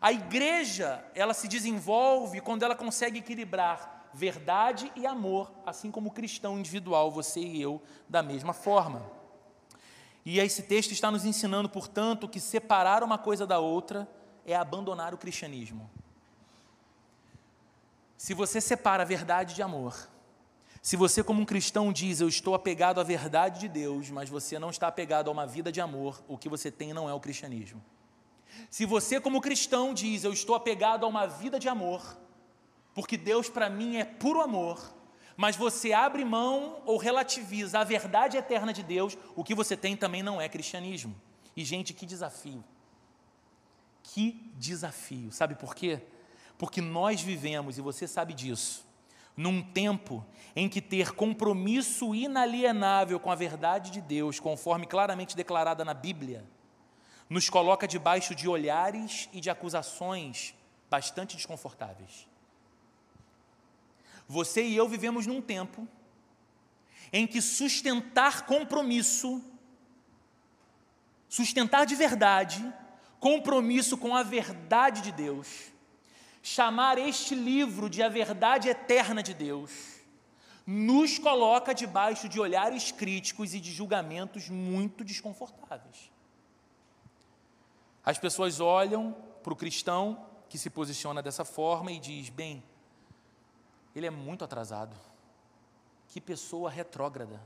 A 0.01 0.11
igreja, 0.11 1.03
ela 1.13 1.33
se 1.33 1.47
desenvolve 1.47 2.39
quando 2.41 2.63
ela 2.63 2.75
consegue 2.75 3.19
equilibrar 3.19 4.09
verdade 4.13 4.91
e 4.95 5.05
amor, 5.05 5.51
assim 5.65 5.91
como 5.91 6.11
cristão 6.11 6.57
individual, 6.57 7.11
você 7.11 7.39
e 7.39 7.61
eu, 7.61 7.81
da 8.07 8.23
mesma 8.23 8.53
forma. 8.53 9.05
E 10.25 10.39
esse 10.39 10.63
texto 10.63 10.91
está 10.91 11.11
nos 11.11 11.25
ensinando, 11.25 11.69
portanto, 11.69 12.27
que 12.27 12.39
separar 12.39 13.03
uma 13.03 13.17
coisa 13.17 13.45
da 13.45 13.59
outra 13.59 14.07
é 14.45 14.55
abandonar 14.55 15.13
o 15.13 15.17
cristianismo. 15.17 15.89
Se 18.17 18.33
você 18.33 18.59
separa 18.59 19.05
verdade 19.05 19.55
de 19.55 19.61
amor, 19.61 20.09
se 20.81 20.95
você, 20.95 21.23
como 21.23 21.41
um 21.41 21.45
cristão, 21.45 21.91
diz: 21.91 22.21
Eu 22.21 22.29
estou 22.29 22.55
apegado 22.55 23.01
à 23.01 23.03
verdade 23.03 23.59
de 23.59 23.67
Deus, 23.67 24.09
mas 24.09 24.29
você 24.29 24.57
não 24.57 24.69
está 24.69 24.87
apegado 24.87 25.29
a 25.29 25.31
uma 25.31 25.45
vida 25.45 25.71
de 25.71 25.81
amor, 25.81 26.23
o 26.27 26.37
que 26.37 26.49
você 26.49 26.71
tem 26.71 26.93
não 26.93 27.09
é 27.09 27.13
o 27.13 27.19
cristianismo. 27.19 27.83
Se 28.69 28.85
você, 28.85 29.19
como 29.19 29.41
cristão, 29.41 29.93
diz: 29.93 30.23
Eu 30.23 30.31
estou 30.31 30.55
apegado 30.55 31.05
a 31.05 31.09
uma 31.09 31.27
vida 31.27 31.59
de 31.59 31.67
amor, 31.67 32.17
porque 32.93 33.17
Deus 33.17 33.49
para 33.49 33.69
mim 33.69 33.97
é 33.97 34.05
puro 34.05 34.41
amor, 34.41 34.93
mas 35.35 35.55
você 35.55 35.91
abre 35.91 36.23
mão 36.23 36.81
ou 36.85 36.97
relativiza 36.97 37.79
a 37.79 37.83
verdade 37.83 38.37
eterna 38.37 38.71
de 38.71 38.83
Deus, 38.83 39.17
o 39.35 39.43
que 39.43 39.55
você 39.55 39.75
tem 39.75 39.95
também 39.95 40.23
não 40.23 40.39
é 40.39 40.47
cristianismo. 40.47 41.15
E, 41.55 41.63
gente, 41.65 41.93
que 41.93 42.05
desafio. 42.05 42.63
Que 44.01 44.51
desafio. 44.55 45.31
Sabe 45.31 45.55
por 45.55 45.75
quê? 45.75 46.01
Porque 46.57 46.81
nós 46.81 47.21
vivemos, 47.21 47.77
e 47.77 47.81
você 47.81 48.07
sabe 48.07 48.33
disso, 48.33 48.85
num 49.35 49.61
tempo 49.61 50.25
em 50.55 50.67
que 50.67 50.81
ter 50.81 51.11
compromisso 51.13 52.13
inalienável 52.13 53.19
com 53.19 53.31
a 53.31 53.35
verdade 53.35 53.91
de 53.91 54.01
Deus, 54.01 54.39
conforme 54.39 54.85
claramente 54.85 55.35
declarada 55.35 55.85
na 55.85 55.93
Bíblia, 55.93 56.45
nos 57.29 57.49
coloca 57.49 57.87
debaixo 57.87 58.33
de 58.33 58.49
olhares 58.49 59.29
e 59.31 59.39
de 59.39 59.49
acusações 59.49 60.55
bastante 60.89 61.35
desconfortáveis. 61.35 62.27
Você 64.27 64.63
e 64.63 64.75
eu 64.75 64.87
vivemos 64.87 65.25
num 65.25 65.41
tempo 65.41 65.87
em 67.11 67.25
que 67.25 67.41
sustentar 67.41 68.45
compromisso, 68.45 69.43
sustentar 71.27 71.85
de 71.85 71.95
verdade, 71.95 72.73
compromisso 73.19 73.97
com 73.97 74.15
a 74.15 74.23
verdade 74.23 75.01
de 75.01 75.11
Deus, 75.11 75.71
chamar 76.49 76.97
este 76.97 77.35
livro 77.35 77.87
de 77.87 78.01
a 78.01 78.09
verdade 78.09 78.69
eterna 78.69 79.21
de 79.21 79.35
Deus, 79.35 79.71
nos 80.65 81.19
coloca 81.19 81.75
debaixo 81.75 82.27
de 82.27 82.39
olhares 82.39 82.91
críticos 82.91 83.53
e 83.53 83.59
de 83.59 83.71
julgamentos 83.71 84.49
muito 84.49 85.03
desconfortáveis. 85.03 86.11
As 88.03 88.17
pessoas 88.17 88.59
olham 88.59 89.15
para 89.43 89.53
o 89.53 89.55
cristão 89.55 90.25
que 90.49 90.57
se 90.57 90.71
posiciona 90.71 91.21
dessa 91.21 91.45
forma 91.45 91.91
e 91.91 91.99
diz: 91.99 92.29
bem, 92.29 92.63
ele 93.95 94.07
é 94.07 94.11
muito 94.11 94.43
atrasado. 94.43 94.97
Que 96.07 96.19
pessoa 96.19 96.71
retrógrada. 96.71 97.39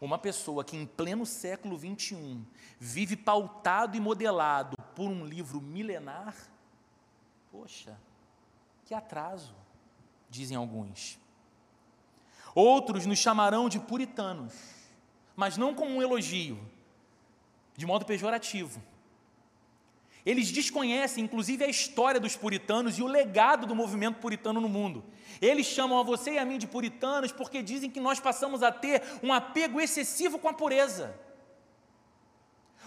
Uma 0.00 0.18
pessoa 0.18 0.64
que 0.64 0.76
em 0.76 0.84
pleno 0.84 1.24
século 1.24 1.78
XXI 1.78 2.44
vive 2.80 3.16
pautado 3.16 3.96
e 3.96 4.00
modelado 4.00 4.76
por 4.96 5.08
um 5.08 5.24
livro 5.24 5.60
milenar 5.60 6.34
Poxa, 7.52 8.00
que 8.86 8.94
atraso, 8.94 9.54
dizem 10.30 10.56
alguns. 10.56 11.18
Outros 12.54 13.04
nos 13.04 13.18
chamarão 13.18 13.68
de 13.68 13.78
puritanos, 13.78 14.54
mas 15.36 15.58
não 15.58 15.74
como 15.74 15.90
um 15.90 16.02
elogio, 16.02 16.58
de 17.76 17.84
modo 17.84 18.06
pejorativo. 18.06 18.82
Eles 20.24 20.50
desconhecem, 20.50 21.24
inclusive, 21.24 21.62
a 21.62 21.68
história 21.68 22.18
dos 22.18 22.36
puritanos 22.36 22.96
e 22.96 23.02
o 23.02 23.06
legado 23.06 23.66
do 23.66 23.74
movimento 23.74 24.18
puritano 24.18 24.60
no 24.60 24.68
mundo. 24.68 25.04
Eles 25.40 25.66
chamam 25.66 25.98
a 25.98 26.02
você 26.02 26.32
e 26.32 26.38
a 26.38 26.44
mim 26.46 26.56
de 26.56 26.66
puritanos 26.66 27.32
porque 27.32 27.62
dizem 27.62 27.90
que 27.90 28.00
nós 28.00 28.18
passamos 28.18 28.62
a 28.62 28.72
ter 28.72 29.02
um 29.22 29.32
apego 29.32 29.78
excessivo 29.78 30.38
com 30.38 30.48
a 30.48 30.54
pureza, 30.54 31.14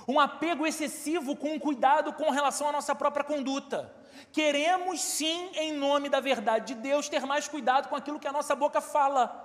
um 0.08 0.20
apego 0.20 0.68
excessivo 0.68 1.36
com 1.36 1.56
o 1.56 1.60
cuidado 1.60 2.14
com 2.14 2.30
relação 2.30 2.70
à 2.70 2.72
nossa 2.72 2.94
própria 2.94 3.24
conduta. 3.24 3.94
Queremos 4.32 5.02
sim, 5.02 5.50
em 5.56 5.74
nome 5.74 6.10
da 6.10 6.20
verdade 6.20 6.74
de 6.74 6.82
Deus, 6.82 7.10
ter 7.10 7.26
mais 7.26 7.48
cuidado 7.48 7.90
com 7.90 7.96
aquilo 7.96 8.20
que 8.20 8.28
a 8.28 8.32
nossa 8.32 8.56
boca 8.56 8.80
fala. 8.80 9.42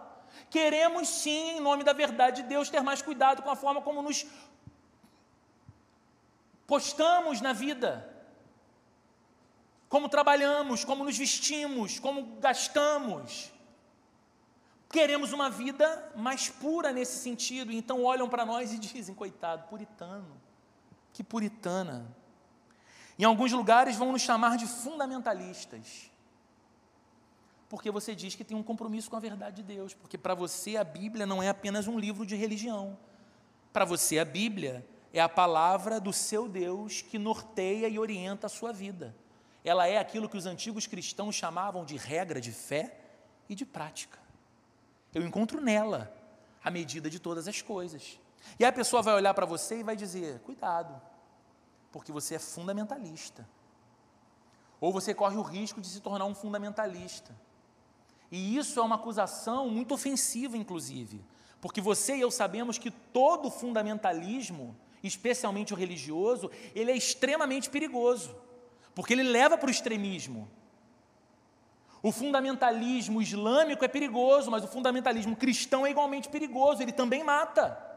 Queremos 0.49 1.09
sim, 1.09 1.57
em 1.57 1.61
nome 1.61 1.83
da 1.83 1.93
verdade 1.93 2.43
de 2.43 2.49
Deus, 2.49 2.71
ter 2.71 2.83
mais 2.83 3.03
cuidado 3.03 3.43
com 3.43 3.51
a 3.51 3.57
forma 3.57 3.81
como 3.83 4.03
nos 4.03 4.27
postamos 6.67 7.41
na 7.41 7.53
vida, 7.53 8.09
como 9.89 10.09
trabalhamos, 10.09 10.85
como 10.85 11.05
nos 11.05 11.19
vestimos, 11.19 11.99
como 11.99 12.37
gastamos. 12.39 13.51
Queremos 14.89 15.33
uma 15.33 15.49
vida 15.49 16.13
mais 16.15 16.49
pura 16.49 16.93
nesse 16.93 17.19
sentido, 17.19 17.73
então 17.73 18.05
olham 18.05 18.29
para 18.29 18.45
nós 18.45 18.73
e 18.73 18.79
dizem: 18.79 19.15
coitado, 19.15 19.69
puritano, 19.69 20.41
que 21.21 21.25
puritana. 21.25 22.17
Em 23.19 23.25
alguns 23.25 23.53
lugares 23.53 23.95
vão 23.95 24.11
nos 24.11 24.23
chamar 24.23 24.57
de 24.57 24.67
fundamentalistas. 24.67 26.11
Porque 27.69 27.91
você 27.91 28.15
diz 28.15 28.35
que 28.35 28.43
tem 28.43 28.57
um 28.57 28.63
compromisso 28.63 29.11
com 29.11 29.17
a 29.17 29.21
verdade 29.21 29.57
de 29.57 29.63
Deus. 29.63 29.93
Porque 29.93 30.17
para 30.17 30.35
você 30.35 30.79
a 30.79 30.85
Bíblia 30.85 31.27
não 31.27 31.43
é 31.43 31.51
apenas 31.51 31.87
um 31.87 31.99
livro 31.99 32.25
de 32.25 32.37
religião. 32.37 32.99
Para 33.71 33.85
você 33.85 34.19
a 34.19 34.25
Bíblia 34.25 34.83
é 35.13 35.21
a 35.21 35.29
palavra 35.29 36.01
do 36.01 36.11
seu 36.11 36.49
Deus 36.49 37.03
que 37.03 37.19
norteia 37.19 37.87
e 37.87 37.99
orienta 37.99 38.47
a 38.47 38.51
sua 38.51 38.73
vida. 38.73 39.15
Ela 39.63 39.87
é 39.87 39.99
aquilo 39.99 40.27
que 40.27 40.39
os 40.39 40.47
antigos 40.47 40.87
cristãos 40.87 41.35
chamavam 41.35 41.85
de 41.85 41.99
regra 41.99 42.41
de 42.41 42.51
fé 42.51 42.99
e 43.47 43.55
de 43.55 43.67
prática. 43.67 44.19
Eu 45.15 45.23
encontro 45.23 45.61
nela 45.61 46.11
a 46.65 46.71
medida 46.71 47.11
de 47.11 47.21
todas 47.21 47.47
as 47.47 47.61
coisas. 47.61 48.19
E 48.59 48.65
aí 48.65 48.71
a 48.71 48.73
pessoa 48.73 49.03
vai 49.03 49.15
olhar 49.15 49.35
para 49.35 49.47
você 49.47 49.81
e 49.81 49.83
vai 49.83 49.97
dizer: 49.97 50.41
cuidado, 50.41 51.01
porque 51.93 52.13
você 52.13 52.37
é 52.37 52.39
fundamentalista. 52.39 53.47
Ou 54.81 54.93
você 54.93 55.13
corre 55.13 55.37
o 55.37 55.43
risco 55.43 55.81
de 55.81 55.89
se 55.89 56.01
tornar 56.01 56.25
um 56.25 56.35
fundamentalista. 56.35 57.35
E 58.31 58.57
isso 58.57 58.79
é 58.79 58.83
uma 58.83 58.95
acusação 58.95 59.69
muito 59.69 59.93
ofensiva, 59.93 60.57
inclusive, 60.57 61.23
porque 61.61 61.81
você 61.81 62.17
e 62.17 62.21
eu 62.21 62.31
sabemos 62.31 62.79
que 62.79 62.91
todo 62.91 63.51
fundamentalismo, 63.51 64.77
especialmente 65.03 65.75
o 65.75 65.77
religioso, 65.77 66.51
ele 66.75 66.93
é 66.93 66.97
extremamente 66.97 67.69
perigoso, 67.69 68.35
porque 68.95 69.13
ele 69.13 69.25
leva 69.25 69.59
para 69.59 69.69
o 69.69 69.71
extremismo. 69.71 70.49
O 72.03 72.13
fundamentalismo 72.13 73.21
islâmico 73.21 73.85
é 73.85 73.89
perigoso, 73.89 74.51
mas 74.51 74.65
o 74.65 74.69
fundamentalismo 74.69 75.37
cristão 75.37 75.85
é 75.85 75.91
igualmente 75.91 76.29
perigoso, 76.29 76.81
ele 76.81 76.93
também 76.93 77.23
mata. 77.23 77.90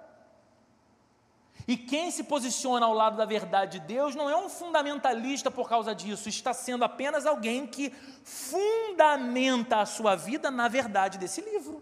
E 1.67 1.77
quem 1.77 2.11
se 2.11 2.23
posiciona 2.23 2.85
ao 2.85 2.93
lado 2.93 3.15
da 3.15 3.25
verdade 3.25 3.79
de 3.79 3.85
Deus 3.85 4.15
não 4.15 4.29
é 4.29 4.35
um 4.35 4.49
fundamentalista 4.49 5.49
por 5.49 5.69
causa 5.69 5.95
disso, 5.95 6.27
está 6.27 6.53
sendo 6.53 6.83
apenas 6.83 7.25
alguém 7.25 7.65
que 7.65 7.89
fundamenta 8.23 9.79
a 9.79 9.85
sua 9.85 10.15
vida 10.15 10.51
na 10.51 10.67
verdade 10.67 11.17
desse 11.17 11.41
livro. 11.41 11.81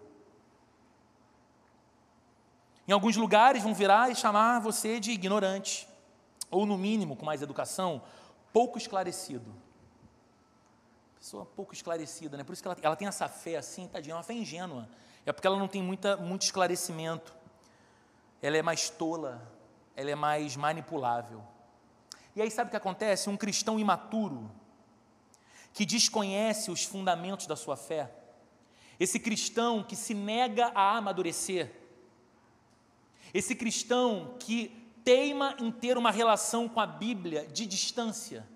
Em 2.88 2.92
alguns 2.92 3.16
lugares 3.16 3.64
vão 3.64 3.74
virar 3.74 4.12
e 4.12 4.16
chamar 4.16 4.60
você 4.60 5.00
de 5.00 5.12
ignorante, 5.12 5.88
ou 6.50 6.66
no 6.66 6.78
mínimo, 6.78 7.16
com 7.16 7.26
mais 7.26 7.42
educação, 7.42 8.02
pouco 8.52 8.78
esclarecido. 8.78 9.52
Pessoa 11.18 11.46
pouco 11.46 11.74
esclarecida, 11.74 12.36
né? 12.36 12.44
Por 12.44 12.54
isso 12.54 12.62
que 12.62 12.68
ela, 12.68 12.78
ela 12.82 12.96
tem 12.96 13.08
essa 13.08 13.28
fé 13.30 13.56
assim, 13.56 13.88
tadinha, 13.88 14.16
uma 14.16 14.24
fé 14.24 14.34
ingênua. 14.34 14.90
É 15.26 15.32
porque 15.32 15.48
ela 15.48 15.58
não 15.58 15.68
tem 15.68 15.82
muita, 15.82 16.18
muito 16.18 16.42
esclarecimento. 16.42 17.34
Ela 18.42 18.58
é 18.58 18.62
mais 18.62 18.90
tola, 18.90 19.48
ela 19.96 20.12
é 20.12 20.16
mais 20.16 20.56
manipulável. 20.56 21.44
E 22.36 22.42
aí 22.42 22.50
sabe 22.50 22.68
o 22.68 22.72
que 22.72 22.78
acontece? 22.78 23.30
Um 23.30 23.38
cristão 23.38 23.80
imaturo, 23.80 24.50
que 25.74 25.86
desconhece 25.86 26.72
os 26.72 26.84
fundamentos 26.84 27.48
da 27.48 27.56
sua 27.56 27.76
fé, 27.76 28.12
esse 29.00 29.20
cristão 29.20 29.84
que 29.84 29.96
se 29.96 30.14
nega 30.14 30.72
a 30.76 30.98
amadurecer, 30.98 31.72
esse 33.34 33.56
cristão 33.56 34.36
que 34.40 34.70
teima 35.04 35.56
em 35.60 35.72
ter 35.72 35.98
uma 35.98 36.12
relação 36.12 36.70
com 36.70 36.80
a 36.80 36.86
Bíblia 36.86 37.48
de 37.48 37.66
distância. 37.66 38.48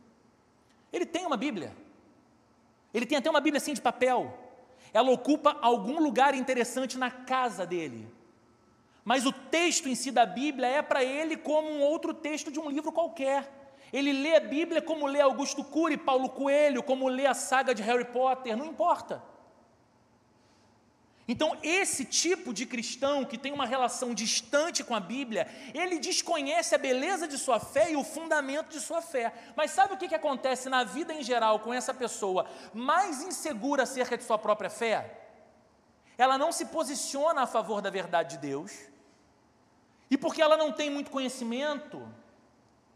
Ele 0.91 1.06
tem 1.06 1.26
uma 1.26 1.38
Bíblia, 1.38 1.76
ele 2.93 3.06
tem 3.06 3.17
até 3.17 3.30
uma 3.30 3.41
Bíblia 3.41 3.58
assim 3.58 3.74
de 3.74 3.82
papel, 3.82 4.38
ela 4.93 5.12
ocupa 5.12 5.58
algum 5.62 6.00
lugar 6.02 6.34
interessante 6.36 6.98
na 6.98 7.12
casa 7.12 7.65
dele. 7.65 8.08
Mas 9.06 9.24
o 9.24 9.32
texto 9.32 9.88
em 9.88 9.94
si 9.94 10.10
da 10.10 10.26
Bíblia 10.26 10.68
é 10.68 10.82
para 10.82 11.04
ele 11.04 11.38
como 11.38 11.70
um 11.70 11.82
outro 11.82 12.12
texto 12.12 12.52
de 12.52 12.60
um 12.60 12.70
livro 12.70 12.91
qualquer. 12.91 13.48
Ele 13.94 14.12
lê 14.12 14.36
a 14.36 14.39
Bíblia 14.39 14.82
como 14.82 15.06
lê 15.06 15.22
Augusto 15.22 15.63
Cury, 15.63 15.96
Paulo 15.96 16.28
Coelho, 16.28 16.82
como 16.82 17.08
lê 17.08 17.28
a 17.28 17.36
saga 17.36 17.76
de 17.76 17.84
Harry 17.84 18.06
Potter, 18.06 18.58
não 18.58 18.65
importa. 18.65 19.24
Então, 21.28 21.58
esse 21.63 22.04
tipo 22.04 22.54
de 22.54 22.65
cristão 22.65 23.26
que 23.26 23.38
tem 23.38 23.52
uma 23.52 23.65
relação 23.65 24.13
distante 24.13 24.84
com 24.84 24.96
a 24.96 25.00
Bíblia, 25.00 25.48
ele 25.74 26.00
desconhece 26.00 26.74
a 26.74 26.78
beleza 26.78 27.28
de 27.28 27.38
sua 27.38 27.60
fé 27.60 27.91
e 27.91 27.96
o 27.96 28.04
fundamento 28.04 28.70
de 28.70 28.80
sua 28.80 29.02
fé. 29.02 29.34
Mas 29.56 29.72
sabe 29.72 29.94
o 29.94 29.98
que, 29.98 30.08
que 30.08 30.15
acontece 30.15 30.68
na 30.68 30.84
vida 30.84 31.13
em 31.13 31.24
geral 31.24 31.60
com 31.60 31.74
essa 31.74 31.94
pessoa 31.94 32.48
mais 32.74 33.22
insegura 33.22 33.84
acerca 33.84 34.18
de 34.18 34.24
sua 34.24 34.38
própria 34.38 34.70
fé? 34.70 35.22
Ela 36.18 36.38
não 36.38 36.52
se 36.52 36.65
posiciona 36.65 37.41
a 37.41 37.48
favor 37.48 37.82
da 37.82 37.89
verdade 37.89 38.36
de 38.36 38.48
Deus, 38.48 38.72
e 40.10 40.18
porque 40.18 40.41
ela 40.41 40.58
não 40.58 40.72
tem 40.72 40.89
muito 40.89 41.12
conhecimento, 41.12 42.08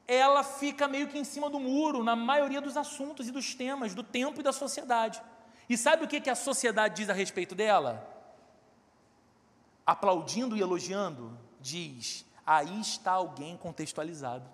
ela 0.08 0.44
fica 0.44 0.88
meio 0.88 1.08
que 1.08 1.18
em 1.18 1.24
cima 1.24 1.50
do 1.50 1.60
muro 1.60 2.04
na 2.04 2.16
maioria 2.16 2.62
dos 2.62 2.76
assuntos 2.78 3.28
e 3.28 3.32
dos 3.32 3.54
temas 3.54 3.94
do 3.94 4.04
tempo 4.04 4.40
e 4.40 4.44
da 4.44 4.52
sociedade. 4.52 5.22
E 5.68 5.78
sabe 5.78 6.06
o 6.06 6.08
que, 6.08 6.20
que 6.20 6.30
a 6.30 6.36
sociedade 6.36 6.96
diz 6.96 7.10
a 7.10 7.14
respeito 7.14 7.54
dela? 7.54 8.18
aplaudindo 9.90 10.56
e 10.56 10.62
elogiando, 10.62 11.36
diz: 11.60 12.24
aí 12.46 12.80
está 12.80 13.14
alguém 13.14 13.58
contextualizado. 13.58 14.48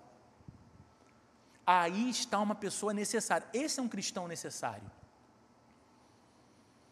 Aí 1.66 2.08
está 2.08 2.40
uma 2.40 2.54
pessoa 2.54 2.94
necessária. 2.94 3.46
Esse 3.52 3.80
é 3.80 3.82
um 3.82 3.88
cristão 3.88 4.26
necessário. 4.26 4.90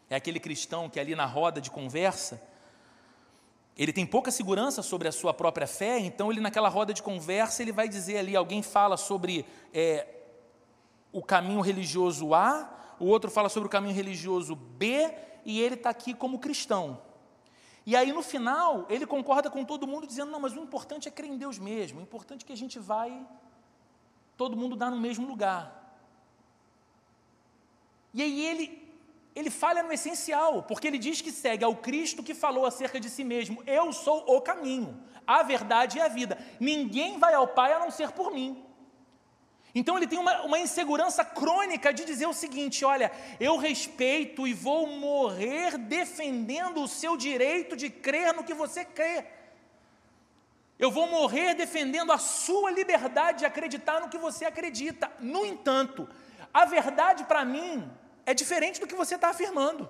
É 0.09 0.15
aquele 0.15 0.39
cristão 0.39 0.89
que 0.89 0.99
ali 0.99 1.15
na 1.15 1.25
roda 1.25 1.59
de 1.59 1.71
conversa, 1.71 2.39
ele 3.77 3.91
tem 3.91 4.05
pouca 4.05 4.31
segurança 4.31 4.81
sobre 4.81 5.07
a 5.07 5.11
sua 5.11 5.33
própria 5.33 5.67
fé, 5.67 5.99
então 5.99 6.31
ele 6.31 6.39
naquela 6.39 6.69
roda 6.69 6.93
de 6.93 7.03
conversa 7.03 7.61
ele 7.61 7.71
vai 7.71 7.89
dizer 7.89 8.17
ali, 8.17 8.35
alguém 8.35 8.61
fala 8.61 8.95
sobre 8.95 9.45
é, 9.73 10.07
o 11.11 11.21
caminho 11.21 11.59
religioso 11.61 12.33
A, 12.33 12.69
o 12.99 13.05
outro 13.05 13.29
fala 13.29 13.49
sobre 13.49 13.67
o 13.67 13.69
caminho 13.69 13.93
religioso 13.93 14.55
B, 14.55 15.13
e 15.43 15.61
ele 15.61 15.75
está 15.75 15.89
aqui 15.89 16.13
como 16.13 16.39
cristão. 16.39 17.01
E 17.85 17.95
aí 17.95 18.11
no 18.11 18.23
final, 18.23 18.85
ele 18.89 19.05
concorda 19.05 19.49
com 19.49 19.63
todo 19.63 19.85
mundo, 19.85 20.07
dizendo: 20.07 20.31
não, 20.31 20.39
mas 20.39 20.53
o 20.53 20.59
importante 20.59 21.07
é 21.07 21.11
crer 21.11 21.29
em 21.29 21.37
Deus 21.37 21.59
mesmo, 21.59 21.99
o 21.99 22.03
importante 22.03 22.43
é 22.43 22.47
que 22.47 22.53
a 22.53 22.57
gente 22.57 22.79
vai, 22.79 23.25
todo 24.37 24.57
mundo 24.57 24.75
dá 24.75 24.89
no 24.89 24.99
mesmo 24.99 25.27
lugar. 25.27 25.83
E 28.13 28.21
aí 28.23 28.45
ele, 28.45 28.84
ele 29.35 29.49
falha 29.49 29.83
no 29.83 29.91
essencial, 29.91 30.63
porque 30.63 30.87
ele 30.87 30.97
diz 30.97 31.21
que 31.21 31.31
segue 31.31 31.65
ao 31.65 31.75
Cristo 31.75 32.23
que 32.23 32.33
falou 32.33 32.65
acerca 32.65 32.99
de 32.99 33.09
si 33.09 33.23
mesmo: 33.23 33.61
eu 33.67 33.91
sou 33.91 34.23
o 34.27 34.39
caminho, 34.39 34.97
a 35.27 35.43
verdade 35.43 35.97
e 35.97 36.01
a 36.01 36.07
vida. 36.07 36.37
Ninguém 36.59 37.19
vai 37.19 37.33
ao 37.33 37.49
Pai 37.49 37.73
a 37.73 37.79
não 37.79 37.91
ser 37.91 38.11
por 38.11 38.31
mim. 38.31 38.63
Então 39.73 39.97
ele 39.97 40.07
tem 40.07 40.17
uma, 40.17 40.43
uma, 40.43 40.57
insegurança 40.57 41.25
crônica 41.25 41.93
de 41.93 42.05
dizer 42.05 42.27
o 42.27 42.33
seguinte: 42.33 42.85
olha, 42.85 43.11
eu 43.37 43.57
respeito 43.57 44.47
e 44.47 44.53
vou 44.53 44.87
morrer 44.87 45.77
defendendo 45.77 46.81
o 46.81 46.87
seu 46.87 47.17
direito 47.17 47.75
de 47.75 47.89
crer 47.89 48.33
no 48.33 48.43
que 48.43 48.53
você 48.53 48.85
crê. 48.85 49.25
Eu 50.79 50.89
vou 50.89 51.07
morrer 51.07 51.55
defendendo 51.55 52.13
a 52.13 52.17
sua 52.17 52.71
liberdade 52.71 53.39
de 53.39 53.45
acreditar 53.45 53.99
no 53.99 54.09
que 54.09 54.17
você 54.17 54.45
acredita. 54.45 55.11
No 55.19 55.45
entanto, 55.45 56.07
a 56.53 56.63
verdade 56.63 57.25
para 57.25 57.43
mim 57.43 57.89
é 58.25 58.33
diferente 58.33 58.79
do 58.79 58.87
que 58.87 58.95
você 58.95 59.15
está 59.15 59.29
afirmando. 59.29 59.89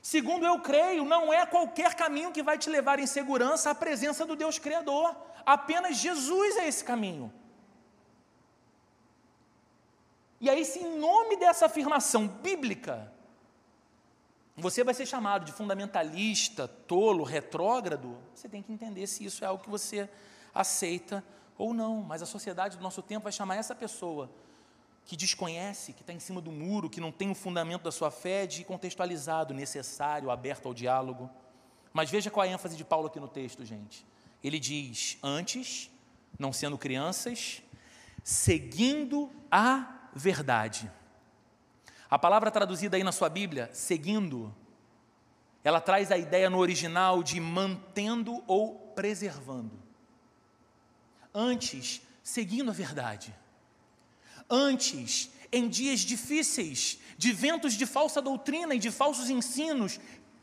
Segundo 0.00 0.44
eu 0.44 0.60
creio, 0.60 1.04
não 1.04 1.32
é 1.32 1.46
qualquer 1.46 1.94
caminho 1.94 2.30
que 2.30 2.42
vai 2.42 2.58
te 2.58 2.68
levar 2.68 2.98
em 2.98 3.06
segurança 3.06 3.70
à 3.70 3.74
presença 3.74 4.26
do 4.26 4.36
Deus 4.36 4.58
Criador. 4.58 5.16
Apenas 5.46 5.96
Jesus 5.96 6.56
é 6.56 6.68
esse 6.68 6.84
caminho. 6.84 7.32
E 10.40 10.50
aí, 10.50 10.62
se 10.62 10.78
em 10.78 10.98
nome 10.98 11.36
dessa 11.36 11.64
afirmação 11.66 12.28
bíblica, 12.28 13.10
você 14.54 14.84
vai 14.84 14.92
ser 14.92 15.06
chamado 15.06 15.46
de 15.46 15.52
fundamentalista, 15.52 16.68
tolo, 16.68 17.24
retrógrado, 17.24 18.18
você 18.34 18.46
tem 18.46 18.62
que 18.62 18.70
entender 18.70 19.06
se 19.06 19.24
isso 19.24 19.42
é 19.42 19.46
algo 19.46 19.62
que 19.64 19.70
você 19.70 20.08
aceita 20.54 21.24
ou 21.56 21.72
não. 21.72 22.02
Mas 22.02 22.22
a 22.22 22.26
sociedade 22.26 22.76
do 22.76 22.82
nosso 22.82 23.00
tempo 23.00 23.24
vai 23.24 23.32
chamar 23.32 23.56
essa 23.56 23.74
pessoa 23.74 24.30
que 25.04 25.16
desconhece, 25.16 25.92
que 25.92 26.00
está 26.00 26.12
em 26.12 26.18
cima 26.18 26.40
do 26.40 26.50
muro, 26.50 26.88
que 26.88 27.00
não 27.00 27.12
tem 27.12 27.30
o 27.30 27.34
fundamento 27.34 27.82
da 27.82 27.92
sua 27.92 28.10
fé, 28.10 28.46
de 28.46 28.64
contextualizado, 28.64 29.52
necessário, 29.52 30.30
aberto 30.30 30.66
ao 30.66 30.74
diálogo. 30.74 31.30
Mas 31.92 32.10
veja 32.10 32.30
qual 32.30 32.44
é 32.44 32.48
a 32.48 32.52
ênfase 32.52 32.76
de 32.76 32.84
Paulo 32.84 33.08
aqui 33.08 33.20
no 33.20 33.28
texto, 33.28 33.64
gente. 33.64 34.06
Ele 34.42 34.58
diz: 34.58 35.18
antes, 35.22 35.90
não 36.38 36.52
sendo 36.52 36.78
crianças, 36.78 37.62
seguindo 38.22 39.30
a 39.50 40.08
verdade. 40.14 40.90
A 42.10 42.18
palavra 42.18 42.50
traduzida 42.50 42.96
aí 42.96 43.04
na 43.04 43.12
sua 43.12 43.28
Bíblia, 43.28 43.68
seguindo, 43.72 44.54
ela 45.62 45.80
traz 45.80 46.10
a 46.10 46.16
ideia 46.16 46.48
no 46.48 46.58
original 46.58 47.22
de 47.22 47.40
mantendo 47.40 48.42
ou 48.46 48.74
preservando. 48.94 49.82
Antes, 51.34 52.00
seguindo 52.22 52.70
a 52.70 52.74
verdade. 52.74 53.34
Antes, 54.48 55.30
em 55.50 55.68
dias 55.68 56.00
difíceis, 56.00 56.98
de 57.16 57.32
ventos 57.32 57.74
de 57.74 57.86
falsa 57.86 58.20
doutrina 58.20 58.74
e 58.74 58.78
de 58.78 58.90
falsos 58.90 59.30
ensinos, 59.30 60.00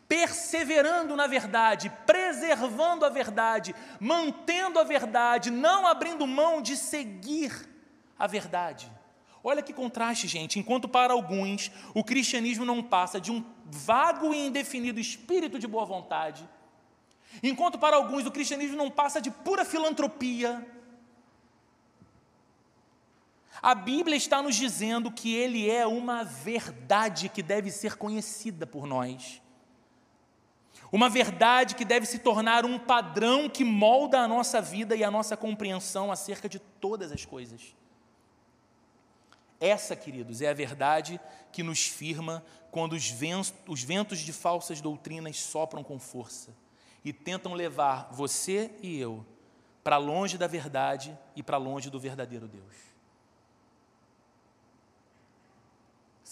perseverando 0.08 1.16
na 1.16 1.28
verdade, 1.28 1.92
preservando 2.06 3.06
a 3.06 3.10
verdade, 3.10 3.74
mantendo 4.00 4.80
a 4.80 4.84
verdade, 4.84 5.50
não 5.50 5.88
abrindo 5.88 6.28
mão 6.28 6.62
de 6.62 6.76
seguir 6.76 7.70
a 8.20 8.28
verdade. 8.28 8.92
Olha 9.44 9.62
que 9.62 9.74
contraste, 9.74 10.28
gente. 10.28 10.60
Enquanto 10.60 10.88
para 10.88 11.14
alguns 11.14 11.72
o 11.94 12.04
cristianismo 12.04 12.66
não 12.66 12.84
passa 12.84 13.20
de 13.20 13.32
um 13.32 13.44
vago 13.66 14.34
e 14.34 14.48
indefinido 14.48 15.00
espírito 15.00 15.58
de 15.58 15.66
boa 15.66 15.86
vontade, 15.86 16.48
enquanto 17.42 17.80
para 17.80 17.96
alguns 17.96 18.26
o 18.26 18.32
cristianismo 18.32 18.76
não 18.76 18.92
passa 18.92 19.22
de 19.22 19.32
pura 19.32 19.66
filantropia, 19.66 20.66
a 23.62 23.76
Bíblia 23.76 24.16
está 24.18 24.42
nos 24.42 24.56
dizendo 24.56 25.12
que 25.12 25.36
ele 25.36 25.70
é 25.70 25.86
uma 25.86 26.24
verdade 26.24 27.30
que 27.30 27.44
deve 27.44 27.70
ser 27.70 27.96
conhecida 27.96 28.66
por 28.66 28.88
nós. 28.88 29.42
Uma 30.92 31.08
verdade 31.08 31.76
que 31.76 31.86
deve 31.86 32.06
se 32.06 32.20
tornar 32.20 32.66
um 32.66 32.80
padrão 32.80 33.48
que 33.48 33.64
molda 33.64 34.20
a 34.20 34.28
nossa 34.28 34.62
vida 34.62 34.96
e 34.96 35.04
a 35.04 35.12
nossa 35.12 35.38
compreensão 35.38 36.12
acerca 36.12 36.50
de 36.50 36.60
todas 36.60 37.12
as 37.12 37.24
coisas. 37.24 37.76
Essa, 39.60 39.96
queridos, 39.96 40.42
é 40.42 40.50
a 40.50 40.54
verdade 40.54 41.20
que 41.52 41.62
nos 41.62 41.86
firma 41.86 42.44
quando 42.72 42.94
os 42.94 43.10
ventos, 43.10 43.54
os 43.68 43.84
ventos 43.84 44.20
de 44.20 44.34
falsas 44.34 44.82
doutrinas 44.82 45.40
sopram 45.40 45.84
com 45.84 46.00
força 46.00 46.52
e 47.06 47.14
tentam 47.14 47.54
levar 47.54 48.10
você 48.12 48.72
e 48.82 49.00
eu 49.00 49.24
para 49.84 49.98
longe 49.98 50.38
da 50.38 50.48
verdade 50.48 51.18
e 51.36 51.44
para 51.44 51.58
longe 51.58 51.90
do 51.90 52.00
verdadeiro 52.00 52.48
Deus. 52.48 52.91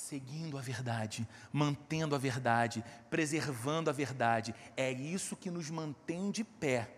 Seguindo 0.09 0.57
a 0.57 0.61
verdade, 0.61 1.27
mantendo 1.53 2.15
a 2.15 2.17
verdade, 2.17 2.83
preservando 3.11 3.91
a 3.91 3.93
verdade, 3.93 4.55
é 4.75 4.91
isso 4.91 5.35
que 5.35 5.51
nos 5.51 5.69
mantém 5.69 6.31
de 6.31 6.43
pé 6.43 6.89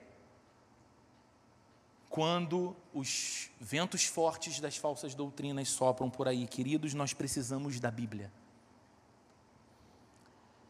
quando 2.09 2.73
os 2.93 3.51
ventos 3.59 4.05
fortes 4.05 4.61
das 4.61 4.77
falsas 4.77 5.13
doutrinas 5.13 5.67
sopram 5.67 6.09
por 6.09 6.25
aí, 6.25 6.47
queridos, 6.47 6.93
nós 6.93 7.13
precisamos 7.13 7.81
da 7.81 7.91
Bíblia. 7.91 8.31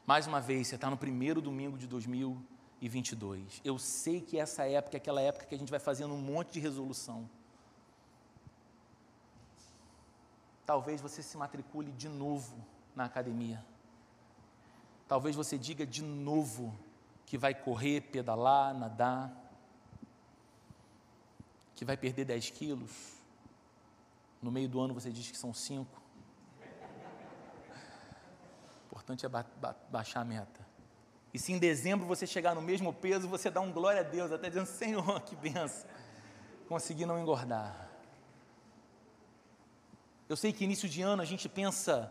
Mais 0.07 0.25
uma 0.25 0.41
vez, 0.41 0.67
você 0.67 0.73
está 0.73 0.89
no 0.89 0.97
primeiro 0.97 1.43
domingo 1.43 1.77
de 1.77 1.85
2022. 1.85 3.61
Eu 3.63 3.77
sei 3.77 4.19
que 4.19 4.39
essa 4.39 4.67
época 4.67 4.97
é 4.97 4.99
aquela 4.99 5.21
época 5.21 5.45
que 5.45 5.53
a 5.53 5.59
gente 5.59 5.69
vai 5.69 5.79
fazendo 5.79 6.15
um 6.15 6.21
monte 6.21 6.53
de 6.53 6.59
resolução. 6.59 7.29
Talvez 10.71 11.01
você 11.01 11.21
se 11.21 11.35
matricule 11.35 11.91
de 11.91 12.07
novo 12.07 12.55
na 12.95 13.03
academia. 13.03 13.61
Talvez 15.05 15.35
você 15.35 15.57
diga 15.57 15.85
de 15.85 16.01
novo 16.01 16.73
que 17.25 17.37
vai 17.37 17.53
correr, 17.53 17.99
pedalar, 17.99 18.73
nadar 18.73 19.35
que 21.75 21.83
vai 21.83 21.97
perder 21.97 22.23
10 22.23 22.51
quilos. 22.51 23.17
No 24.41 24.49
meio 24.49 24.69
do 24.69 24.79
ano 24.79 24.93
você 24.93 25.11
diz 25.11 25.29
que 25.29 25.37
são 25.37 25.53
5. 25.53 26.01
O 26.61 26.63
importante 28.85 29.25
é 29.25 29.29
ba 29.29 29.45
ba 29.59 29.75
baixar 29.89 30.21
a 30.21 30.23
meta. 30.23 30.65
E 31.33 31.37
se 31.37 31.51
em 31.51 31.59
dezembro 31.59 32.07
você 32.07 32.25
chegar 32.25 32.55
no 32.55 32.61
mesmo 32.61 32.93
peso, 32.93 33.27
você 33.27 33.51
dá 33.51 33.59
um 33.59 33.73
glória 33.73 33.99
a 33.99 34.05
Deus, 34.05 34.31
até 34.31 34.47
dizendo, 34.47 34.67
Senhor, 34.67 35.19
que 35.23 35.35
benção. 35.35 35.89
Consegui 36.69 37.05
não 37.05 37.19
engordar. 37.19 37.90
Eu 40.31 40.37
sei 40.37 40.53
que 40.53 40.63
início 40.63 40.87
de 40.87 41.01
ano 41.01 41.21
a 41.21 41.25
gente 41.25 41.49
pensa 41.49 42.09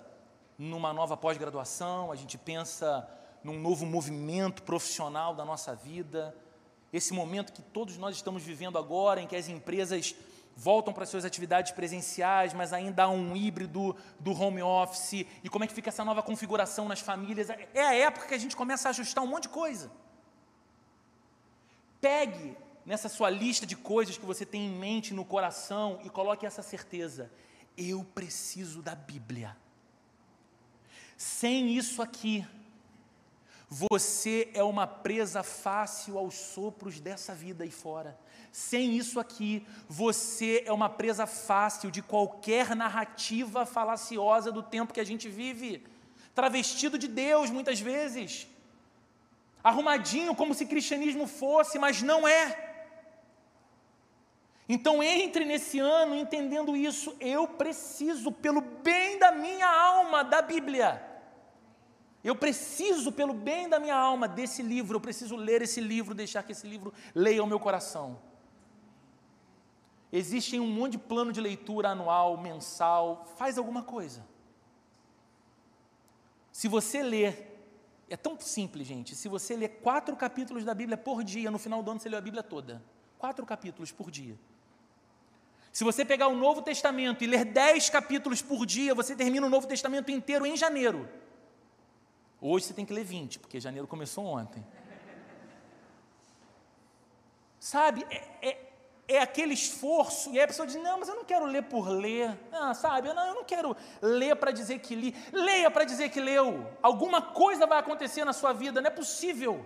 numa 0.59 0.93
nova 0.93 1.17
pós-graduação, 1.17 2.13
a 2.13 2.15
gente 2.15 2.37
pensa 2.37 3.09
num 3.43 3.59
novo 3.59 3.87
movimento 3.87 4.63
profissional 4.63 5.35
da 5.35 5.43
nossa 5.43 5.75
vida, 5.75 6.37
esse 6.93 7.15
momento 7.15 7.51
que 7.51 7.63
todos 7.63 7.97
nós 7.97 8.15
estamos 8.15 8.43
vivendo 8.43 8.77
agora, 8.77 9.23
em 9.23 9.27
que 9.27 9.35
as 9.35 9.49
empresas 9.49 10.15
voltam 10.55 10.93
para 10.93 11.07
suas 11.07 11.25
atividades 11.25 11.73
presenciais, 11.73 12.53
mas 12.53 12.75
ainda 12.75 13.05
há 13.05 13.09
um 13.09 13.35
híbrido 13.35 13.97
do 14.19 14.33
home 14.33 14.61
office, 14.61 15.27
e 15.43 15.49
como 15.49 15.65
é 15.65 15.67
que 15.67 15.73
fica 15.73 15.89
essa 15.89 16.05
nova 16.05 16.23
configuração 16.23 16.87
nas 16.87 17.01
famílias. 17.01 17.49
É 17.73 17.87
a 17.87 17.95
época 17.95 18.27
que 18.27 18.35
a 18.35 18.39
gente 18.39 18.55
começa 18.55 18.87
a 18.87 18.91
ajustar 18.91 19.25
um 19.25 19.29
monte 19.29 19.45
de 19.45 19.49
coisa. 19.49 19.91
Pegue 22.03 22.55
nessa 22.85 23.09
sua 23.09 23.31
lista 23.31 23.65
de 23.65 23.77
coisas 23.77 24.19
que 24.19 24.27
você 24.27 24.45
tem 24.45 24.67
em 24.67 24.79
mente, 24.79 25.15
no 25.15 25.25
coração, 25.25 25.99
e 26.05 26.11
coloque 26.11 26.45
essa 26.45 26.63
certeza: 26.63 27.31
eu 27.77 28.05
preciso 28.05 28.83
da 28.83 28.95
Bíblia. 28.95 29.57
Sem 31.17 31.77
isso 31.77 32.01
aqui, 32.01 32.47
você 33.69 34.51
é 34.53 34.63
uma 34.63 34.87
presa 34.87 35.43
fácil 35.43 36.19
aos 36.19 36.35
sopros 36.35 36.99
dessa 36.99 37.35
vida 37.35 37.63
aí 37.63 37.71
fora. 37.71 38.19
Sem 38.51 38.97
isso 38.97 39.21
aqui, 39.21 39.65
você 39.89 40.65
é 40.67 40.73
uma 40.73 40.89
presa 40.89 41.27
fácil 41.27 41.91
de 41.91 42.03
qualquer 42.03 42.75
narrativa 42.75 43.65
falaciosa 43.65 44.51
do 44.51 44.63
tempo 44.63 44.93
que 44.93 44.99
a 45.01 45.05
gente 45.05 45.29
vive, 45.29 45.85
travestido 46.35 46.99
de 46.99 47.07
Deus 47.07 47.49
muitas 47.49 47.79
vezes, 47.79 48.49
arrumadinho 49.63 50.35
como 50.35 50.55
se 50.55 50.67
cristianismo 50.67 51.27
fosse, 51.27 51.79
mas 51.79 52.03
não 52.03 52.27
é. 52.27 52.70
Então 54.73 55.03
entre 55.03 55.45
nesse 55.45 55.81
ano 55.81 56.15
entendendo 56.15 56.77
isso, 56.77 57.17
eu 57.19 57.49
preciso, 57.49 58.31
pelo 58.31 58.61
bem 58.61 59.19
da 59.19 59.33
minha 59.33 59.67
alma, 59.67 60.23
da 60.23 60.41
Bíblia. 60.41 61.05
Eu 62.23 62.37
preciso, 62.37 63.11
pelo 63.11 63.35
bem 63.35 63.69
da 63.69 63.81
minha 63.81 63.97
alma, 63.97 64.29
desse 64.29 64.63
livro, 64.63 64.95
eu 64.95 65.01
preciso 65.01 65.35
ler 65.35 65.61
esse 65.61 65.81
livro, 65.81 66.15
deixar 66.15 66.45
que 66.45 66.53
esse 66.53 66.69
livro 66.69 66.95
leia 67.13 67.43
o 67.43 67.49
meu 67.49 67.59
coração. 67.59 68.21
Existe 70.13 70.61
um 70.61 70.69
monte 70.69 70.93
de 70.93 70.99
plano 70.99 71.33
de 71.33 71.41
leitura 71.41 71.89
anual, 71.89 72.37
mensal, 72.37 73.27
faz 73.37 73.59
alguma 73.59 73.83
coisa. 73.83 74.25
Se 76.53 76.69
você 76.69 77.03
ler, 77.03 77.61
é 78.09 78.17
tão 78.17 78.39
simples, 78.39 78.87
gente, 78.87 79.17
se 79.17 79.27
você 79.27 79.57
ler 79.57 79.81
quatro 79.83 80.15
capítulos 80.15 80.65
da 80.65 80.75
Bíblia 80.75 80.97
por 80.97 81.25
dia, 81.25 81.51
no 81.51 81.59
final 81.59 81.83
do 81.83 81.91
ano 81.91 81.99
você 81.99 82.09
lê 82.09 82.17
a 82.17 82.21
Bíblia 82.21 82.45
toda. 82.45 82.81
Quatro 83.19 83.45
capítulos 83.45 83.91
por 83.91 84.13
dia. 84.13 84.39
Se 85.73 85.85
você 85.85 86.05
pegar 86.05 86.29
o 86.29 86.35
Novo 86.35 86.63
Testamento 86.63 87.23
e 87.23 87.27
ler 87.27 87.45
dez 87.45 87.89
capítulos 87.89 88.43
por 88.43 88.67
dia, 88.67 88.95
você 88.95 89.15
termina 89.15 89.47
o 89.47 89.51
Novo 89.51 89.67
Testamento 89.67 90.11
inteiro 90.11 90.45
em 90.45 90.57
janeiro. 90.57 91.09
Hoje 92.41 92.67
você 92.67 92.75
tem 92.75 92.85
que 92.85 92.93
ler 92.93 93.05
20, 93.05 93.39
porque 93.39 93.61
janeiro 93.61 93.87
começou 93.87 94.25
ontem. 94.25 94.65
Sabe, 97.61 98.07
é, 98.11 98.49
é, 98.49 98.73
é, 99.07 99.21
aquele 99.21 99.53
esforço, 99.53 100.31
e 100.33 100.39
aí 100.39 100.45
a 100.45 100.49
pessoa 100.49 100.67
diz: 100.67 100.77
Não, 100.77 100.99
mas 100.99 101.09
eu 101.09 101.15
não 101.15 101.25
quero 101.25 101.45
ler 101.45 101.63
por 101.65 101.89
ler. 101.89 102.37
Ah, 102.51 102.73
sabe, 102.73 103.13
não, 103.13 103.27
eu 103.27 103.35
não 103.35 103.45
quero 103.45 103.77
ler 104.01 104.35
para 104.37 104.51
dizer 104.51 104.79
que 104.81 104.95
li. 104.95 105.15
Leia 105.31 105.71
para 105.71 105.85
dizer 105.85 106.09
que 106.09 106.21
leu. 106.21 106.67
Alguma 106.83 107.21
coisa 107.21 107.67
vai 107.67 107.79
acontecer 107.79 108.25
na 108.25 108.33
sua 108.33 108.53
vida, 108.53 108.81
não 108.81 108.89
é 108.89 108.93
possível. 108.93 109.65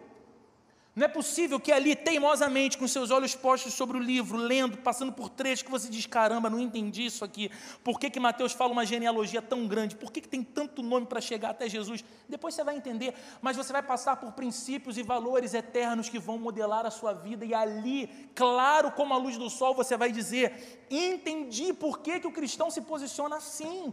Não 0.95 1.07
é 1.07 1.09
possível 1.09 1.59
que 1.59 1.73
ali, 1.73 1.97
teimosamente, 1.97 2.79
com 2.79 2.87
seus 2.87 3.11
olhos 3.11 3.35
postos 3.35 3.75
sobre 3.75 3.97
o 3.97 4.01
livro, 4.01 4.37
lendo, 4.37 4.79
passando 4.79 5.13
por 5.13 5.29
trechos, 5.29 5.65
que 5.65 5.71
você 5.71 5.89
diz: 5.89 6.07
caramba, 6.07 6.49
não 6.49 6.61
entendi 6.61 7.05
isso 7.07 7.25
aqui. 7.25 7.51
Por 7.83 7.99
que, 7.99 8.09
que 8.09 8.21
Mateus 8.21 8.53
fala 8.53 8.71
uma 8.71 8.87
genealogia 8.87 9.43
tão 9.43 9.67
grande? 9.67 9.97
Por 9.97 10.13
que, 10.13 10.21
que 10.21 10.29
tem 10.29 10.45
tanto 10.45 10.85
nome 10.85 11.07
para 11.07 11.21
chegar 11.21 11.51
até 11.51 11.69
Jesus? 11.69 12.05
Depois 12.29 12.55
você 12.55 12.63
vai 12.63 12.77
entender, 12.77 13.13
mas 13.43 13.57
você 13.57 13.73
vai 13.73 13.83
passar 13.83 14.17
por 14.17 14.33
princípios 14.33 14.97
e 14.97 15.03
valores 15.03 15.53
eternos 15.53 16.09
que 16.09 16.21
vão 16.21 16.39
modelar 16.39 16.87
a 16.87 16.93
sua 16.93 17.13
vida, 17.13 17.45
e 17.45 17.53
ali, 17.53 18.31
claro 18.33 18.93
como 18.93 19.15
a 19.15 19.17
luz 19.17 19.37
do 19.37 19.51
sol, 19.51 19.75
você 19.75 19.97
vai 19.97 20.13
dizer: 20.13 20.87
entendi 20.89 21.73
por 21.73 21.99
que, 21.99 22.21
que 22.21 22.29
o 22.29 22.33
cristão 22.33 22.71
se 22.71 22.81
posiciona 22.81 23.37
assim. 23.37 23.93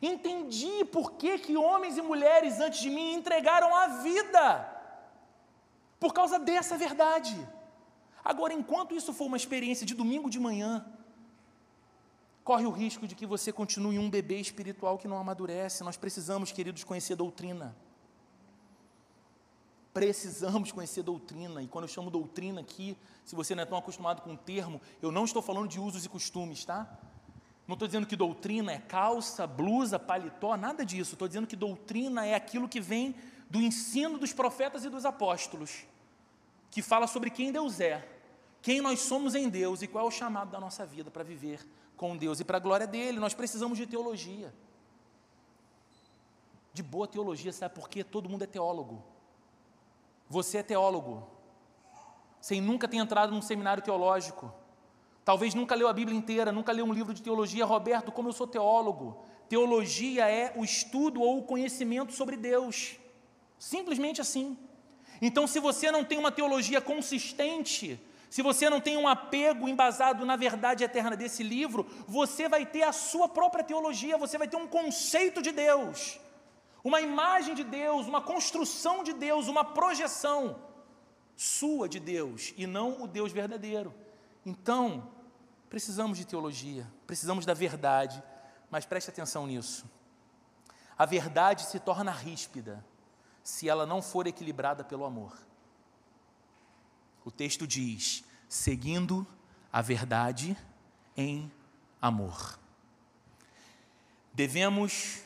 Entendi 0.00 0.86
por 0.86 1.12
que, 1.12 1.38
que 1.38 1.54
homens 1.54 1.98
e 1.98 2.02
mulheres 2.02 2.60
antes 2.60 2.80
de 2.80 2.88
mim 2.88 3.12
entregaram 3.12 3.76
a 3.76 3.88
vida 3.88 4.79
por 6.00 6.14
causa 6.14 6.38
dessa 6.38 6.78
verdade. 6.78 7.36
Agora, 8.24 8.54
enquanto 8.54 8.94
isso 8.94 9.12
for 9.12 9.26
uma 9.26 9.36
experiência 9.36 9.84
de 9.84 9.94
domingo 9.94 10.30
de 10.30 10.40
manhã, 10.40 10.84
corre 12.42 12.64
o 12.64 12.70
risco 12.70 13.06
de 13.06 13.14
que 13.14 13.26
você 13.26 13.52
continue 13.52 13.98
um 13.98 14.08
bebê 14.08 14.40
espiritual 14.40 14.96
que 14.96 15.06
não 15.06 15.18
amadurece. 15.18 15.84
Nós 15.84 15.98
precisamos, 15.98 16.50
queridos, 16.50 16.82
conhecer 16.84 17.16
doutrina. 17.16 17.76
Precisamos 19.92 20.72
conhecer 20.72 21.02
doutrina. 21.02 21.62
E 21.62 21.68
quando 21.68 21.84
eu 21.84 21.88
chamo 21.88 22.10
doutrina 22.10 22.62
aqui, 22.62 22.96
se 23.24 23.34
você 23.34 23.54
não 23.54 23.62
é 23.62 23.66
tão 23.66 23.76
acostumado 23.76 24.22
com 24.22 24.32
o 24.32 24.36
termo, 24.38 24.80
eu 25.02 25.12
não 25.12 25.24
estou 25.24 25.42
falando 25.42 25.68
de 25.68 25.78
usos 25.78 26.04
e 26.04 26.08
costumes, 26.08 26.64
tá? 26.64 26.98
Não 27.66 27.74
estou 27.74 27.86
dizendo 27.86 28.06
que 28.06 28.16
doutrina 28.16 28.72
é 28.72 28.78
calça, 28.78 29.46
blusa, 29.46 29.98
paletó, 29.98 30.56
nada 30.56 30.84
disso. 30.84 31.12
Estou 31.12 31.28
dizendo 31.28 31.46
que 31.46 31.56
doutrina 31.56 32.26
é 32.26 32.34
aquilo 32.34 32.68
que 32.68 32.80
vem 32.80 33.14
do 33.50 33.60
ensino 33.60 34.18
dos 34.18 34.32
profetas 34.32 34.84
e 34.84 34.88
dos 34.88 35.04
apóstolos 35.04 35.89
que 36.70 36.82
fala 36.82 37.06
sobre 37.06 37.30
quem 37.30 37.50
Deus 37.50 37.80
é, 37.80 38.06
quem 38.62 38.80
nós 38.80 39.00
somos 39.00 39.34
em 39.34 39.48
Deus 39.48 39.82
e 39.82 39.86
qual 39.86 40.04
é 40.04 40.08
o 40.08 40.10
chamado 40.10 40.50
da 40.50 40.60
nossa 40.60 40.84
vida 40.84 41.10
para 41.10 41.24
viver 41.24 41.66
com 41.96 42.16
Deus 42.16 42.40
e 42.40 42.44
para 42.44 42.58
a 42.58 42.60
glória 42.60 42.86
dele. 42.86 43.18
Nós 43.18 43.34
precisamos 43.34 43.78
de 43.78 43.86
teologia. 43.86 44.52
De 46.72 46.82
boa 46.82 47.08
teologia, 47.08 47.52
sabe 47.52 47.74
por 47.74 47.88
quê? 47.88 48.04
Todo 48.04 48.28
mundo 48.28 48.44
é 48.44 48.46
teólogo. 48.46 49.02
Você 50.28 50.58
é 50.58 50.62
teólogo, 50.62 51.26
sem 52.40 52.60
nunca 52.60 52.86
ter 52.86 52.98
entrado 52.98 53.32
num 53.32 53.42
seminário 53.42 53.82
teológico. 53.82 54.52
Talvez 55.24 55.54
nunca 55.54 55.74
leu 55.74 55.88
a 55.88 55.92
Bíblia 55.92 56.16
inteira, 56.16 56.52
nunca 56.52 56.70
leu 56.70 56.84
um 56.84 56.92
livro 56.92 57.12
de 57.12 57.22
teologia. 57.22 57.64
Roberto, 57.64 58.12
como 58.12 58.28
eu 58.28 58.32
sou 58.32 58.46
teólogo, 58.46 59.24
teologia 59.48 60.30
é 60.30 60.52
o 60.56 60.64
estudo 60.64 61.20
ou 61.20 61.38
o 61.38 61.42
conhecimento 61.42 62.12
sobre 62.12 62.36
Deus. 62.36 62.96
Simplesmente 63.58 64.20
assim. 64.20 64.56
Então, 65.20 65.46
se 65.46 65.60
você 65.60 65.90
não 65.90 66.04
tem 66.04 66.18
uma 66.18 66.32
teologia 66.32 66.80
consistente, 66.80 68.00
se 68.30 68.42
você 68.42 68.70
não 68.70 68.80
tem 68.80 68.96
um 68.96 69.08
apego 69.08 69.68
embasado 69.68 70.24
na 70.24 70.36
verdade 70.36 70.84
eterna 70.84 71.16
desse 71.16 71.42
livro, 71.42 71.86
você 72.06 72.48
vai 72.48 72.64
ter 72.64 72.84
a 72.84 72.92
sua 72.92 73.28
própria 73.28 73.64
teologia, 73.64 74.16
você 74.16 74.38
vai 74.38 74.48
ter 74.48 74.56
um 74.56 74.68
conceito 74.68 75.42
de 75.42 75.50
Deus, 75.50 76.18
uma 76.82 77.00
imagem 77.00 77.54
de 77.54 77.64
Deus, 77.64 78.06
uma 78.06 78.22
construção 78.22 79.02
de 79.02 79.12
Deus, 79.12 79.48
uma 79.48 79.64
projeção 79.64 80.56
sua 81.36 81.88
de 81.88 81.98
Deus 81.98 82.54
e 82.56 82.66
não 82.66 83.02
o 83.02 83.06
Deus 83.06 83.32
verdadeiro. 83.32 83.94
Então, 84.44 85.10
precisamos 85.68 86.16
de 86.16 86.26
teologia, 86.26 86.86
precisamos 87.06 87.44
da 87.44 87.54
verdade, 87.54 88.22
mas 88.70 88.86
preste 88.86 89.10
atenção 89.10 89.46
nisso. 89.46 89.84
A 90.96 91.04
verdade 91.04 91.62
se 91.64 91.80
torna 91.80 92.10
ríspida 92.10 92.84
se 93.42 93.68
ela 93.68 93.86
não 93.86 94.02
for 94.02 94.26
equilibrada 94.26 94.84
pelo 94.84 95.04
amor. 95.04 95.36
O 97.24 97.30
texto 97.30 97.66
diz: 97.66 98.24
seguindo 98.48 99.26
a 99.72 99.80
verdade 99.80 100.56
em 101.16 101.50
amor. 102.00 102.58
Devemos, 104.32 105.22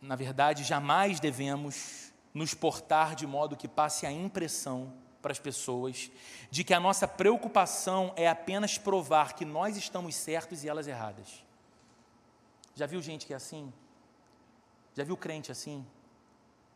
na 0.00 0.16
verdade, 0.16 0.64
jamais 0.64 1.20
devemos 1.20 2.12
nos 2.34 2.52
portar 2.52 3.14
de 3.14 3.26
modo 3.26 3.56
que 3.56 3.68
passe 3.68 4.06
a 4.06 4.12
impressão 4.12 4.92
para 5.22 5.32
as 5.32 5.38
pessoas 5.38 6.10
de 6.50 6.62
que 6.62 6.74
a 6.74 6.80
nossa 6.80 7.08
preocupação 7.08 8.12
é 8.16 8.28
apenas 8.28 8.78
provar 8.78 9.34
que 9.34 9.44
nós 9.44 9.76
estamos 9.76 10.14
certos 10.14 10.62
e 10.62 10.68
elas 10.68 10.86
erradas. 10.86 11.44
Já 12.74 12.86
viu 12.86 13.00
gente 13.00 13.26
que 13.26 13.32
é 13.32 13.36
assim? 13.36 13.72
Já 14.94 15.02
viu 15.02 15.16
crente 15.16 15.50
assim? 15.50 15.84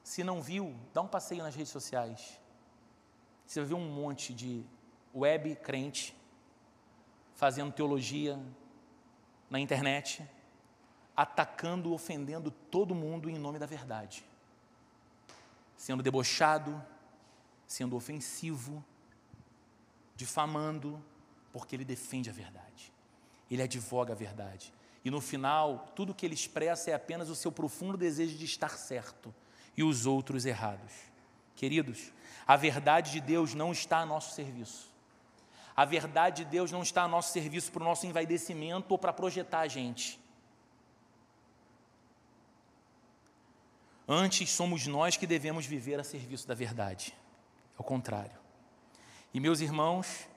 Se 0.02 0.24
não 0.24 0.40
viu, 0.42 0.74
dá 0.92 1.02
um 1.02 1.08
passeio 1.08 1.42
nas 1.42 1.54
redes 1.54 1.72
sociais. 1.72 2.40
Você 3.46 3.60
vai 3.60 3.68
ver 3.68 3.74
um 3.74 3.90
monte 3.90 4.32
de 4.32 4.64
web 5.14 5.56
crente 5.56 6.16
fazendo 7.34 7.72
teologia 7.72 8.38
na 9.48 9.58
internet, 9.58 10.24
atacando, 11.16 11.92
ofendendo 11.92 12.50
todo 12.50 12.94
mundo 12.94 13.28
em 13.28 13.38
nome 13.38 13.58
da 13.58 13.66
verdade, 13.66 14.24
sendo 15.76 16.02
debochado, 16.02 16.80
sendo 17.66 17.96
ofensivo, 17.96 18.84
difamando, 20.14 21.02
porque 21.52 21.74
ele 21.74 21.84
defende 21.84 22.30
a 22.30 22.32
verdade, 22.32 22.92
ele 23.50 23.62
advoga 23.62 24.12
a 24.12 24.16
verdade. 24.16 24.72
E 25.04 25.10
no 25.10 25.20
final, 25.20 25.92
tudo 25.96 26.14
que 26.14 26.26
ele 26.26 26.34
expressa 26.34 26.90
é 26.90 26.94
apenas 26.94 27.30
o 27.30 27.34
seu 27.34 27.50
profundo 27.50 27.96
desejo 27.96 28.36
de 28.36 28.44
estar 28.44 28.76
certo 28.76 29.34
e 29.80 29.82
os 29.82 30.04
outros 30.04 30.44
errados. 30.44 30.92
Queridos, 31.56 32.12
a 32.46 32.54
verdade 32.54 33.12
de 33.12 33.20
Deus 33.20 33.54
não 33.54 33.72
está 33.72 34.00
a 34.00 34.06
nosso 34.06 34.34
serviço. 34.34 34.90
A 35.74 35.86
verdade 35.86 36.44
de 36.44 36.50
Deus 36.50 36.70
não 36.70 36.82
está 36.82 37.04
a 37.04 37.08
nosso 37.08 37.32
serviço 37.32 37.72
para 37.72 37.80
o 37.80 37.84
nosso 37.86 38.06
envaidecimento 38.06 38.92
ou 38.92 38.98
para 38.98 39.10
projetar 39.10 39.60
a 39.60 39.68
gente. 39.68 40.20
Antes 44.06 44.50
somos 44.50 44.86
nós 44.86 45.16
que 45.16 45.26
devemos 45.26 45.64
viver 45.64 45.98
a 45.98 46.04
serviço 46.04 46.46
da 46.46 46.54
verdade. 46.54 47.14
É 47.78 47.80
o 47.80 47.84
contrário. 47.84 48.38
E 49.32 49.40
meus 49.40 49.60
irmãos, 49.60 50.28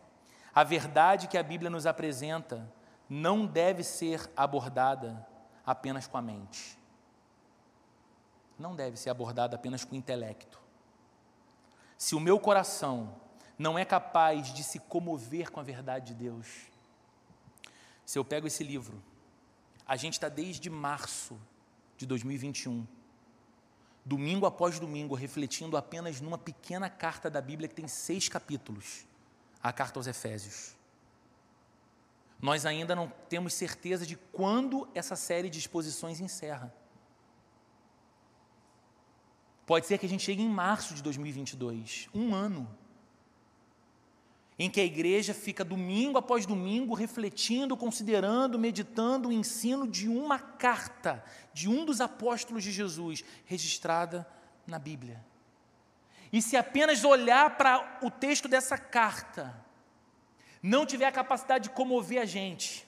a 0.56 0.64
verdade 0.64 1.28
que 1.28 1.38
a 1.38 1.44
Bíblia 1.44 1.70
nos 1.70 1.86
apresenta 1.86 2.72
não 3.10 3.46
deve 3.46 3.84
ser 3.84 4.32
abordada 4.38 5.28
apenas 5.66 6.08
com 6.08 6.18
a 6.18 6.22
mente. 6.22 6.82
Não 8.58 8.76
deve 8.76 8.98
ser 8.98 9.10
abordada 9.10 9.56
apenas 9.56 9.84
com 9.84 9.96
intelecto. 9.96 10.60
Se 11.98 12.16
o 12.16 12.20
meu 12.20 12.40
coração 12.40 13.16
não 13.58 13.78
é 13.78 13.86
capaz 13.86 14.54
de 14.54 14.64
se 14.64 14.80
comover 14.80 15.52
com 15.52 15.60
a 15.60 15.64
verdade 15.64 16.08
de 16.08 16.16
Deus, 16.16 16.48
se 18.06 18.20
eu 18.20 18.26
pego 18.26 18.48
esse 18.48 18.64
livro, 18.64 19.02
a 19.86 19.96
gente 19.96 20.14
está 20.14 20.30
desde 20.30 20.70
março 20.70 21.40
de 21.98 22.06
2021, 22.06 22.86
domingo 24.06 24.46
após 24.46 24.80
domingo, 24.80 25.16
refletindo 25.16 25.78
apenas 25.78 26.20
numa 26.20 26.38
pequena 26.38 26.90
carta 26.90 27.30
da 27.30 27.42
Bíblia 27.42 27.68
que 27.68 27.76
tem 27.76 27.88
seis 27.88 28.28
capítulos 28.28 29.06
a 29.62 29.72
carta 29.72 30.00
aos 30.00 30.08
Efésios. 30.08 30.76
Nós 32.42 32.66
ainda 32.66 32.94
não 32.94 33.08
temos 33.30 33.54
certeza 33.54 34.06
de 34.06 34.18
quando 34.18 34.90
essa 34.94 35.16
série 35.16 35.50
de 35.50 35.60
exposições 35.60 36.20
encerra. 36.20 36.74
Pode 39.66 39.86
ser 39.86 39.98
que 39.98 40.06
a 40.06 40.10
gente 40.10 40.24
chegue 40.24 40.42
em 40.42 40.50
março 40.50 40.94
de 40.94 41.02
2022, 41.02 42.10
um 42.14 42.36
ano, 42.36 42.70
em 44.60 44.70
que 44.70 44.80
a 44.80 44.86
igreja 44.86 45.34
fica 45.34 45.64
domingo 45.64 46.18
após 46.18 46.46
domingo 46.46 46.94
refletindo, 46.94 47.76
considerando, 47.76 48.60
meditando 48.60 49.30
o 49.30 49.32
ensino 49.32 49.88
de 49.88 50.08
uma 50.08 50.38
carta 50.38 51.24
de 51.54 51.70
um 51.70 51.86
dos 51.86 52.02
apóstolos 52.02 52.64
de 52.64 52.72
Jesus, 52.72 53.24
registrada 53.46 54.28
na 54.68 54.78
Bíblia. 54.78 55.24
E 56.32 56.42
se 56.42 56.58
apenas 56.58 57.04
olhar 57.04 57.58
para 57.58 58.00
o 58.02 58.12
texto 58.12 58.48
dessa 58.48 58.78
carta, 58.78 59.56
não 60.62 60.86
tiver 60.86 61.06
a 61.06 61.12
capacidade 61.12 61.66
de 61.66 61.76
comover 61.76 62.22
a 62.22 62.26
gente, 62.26 62.88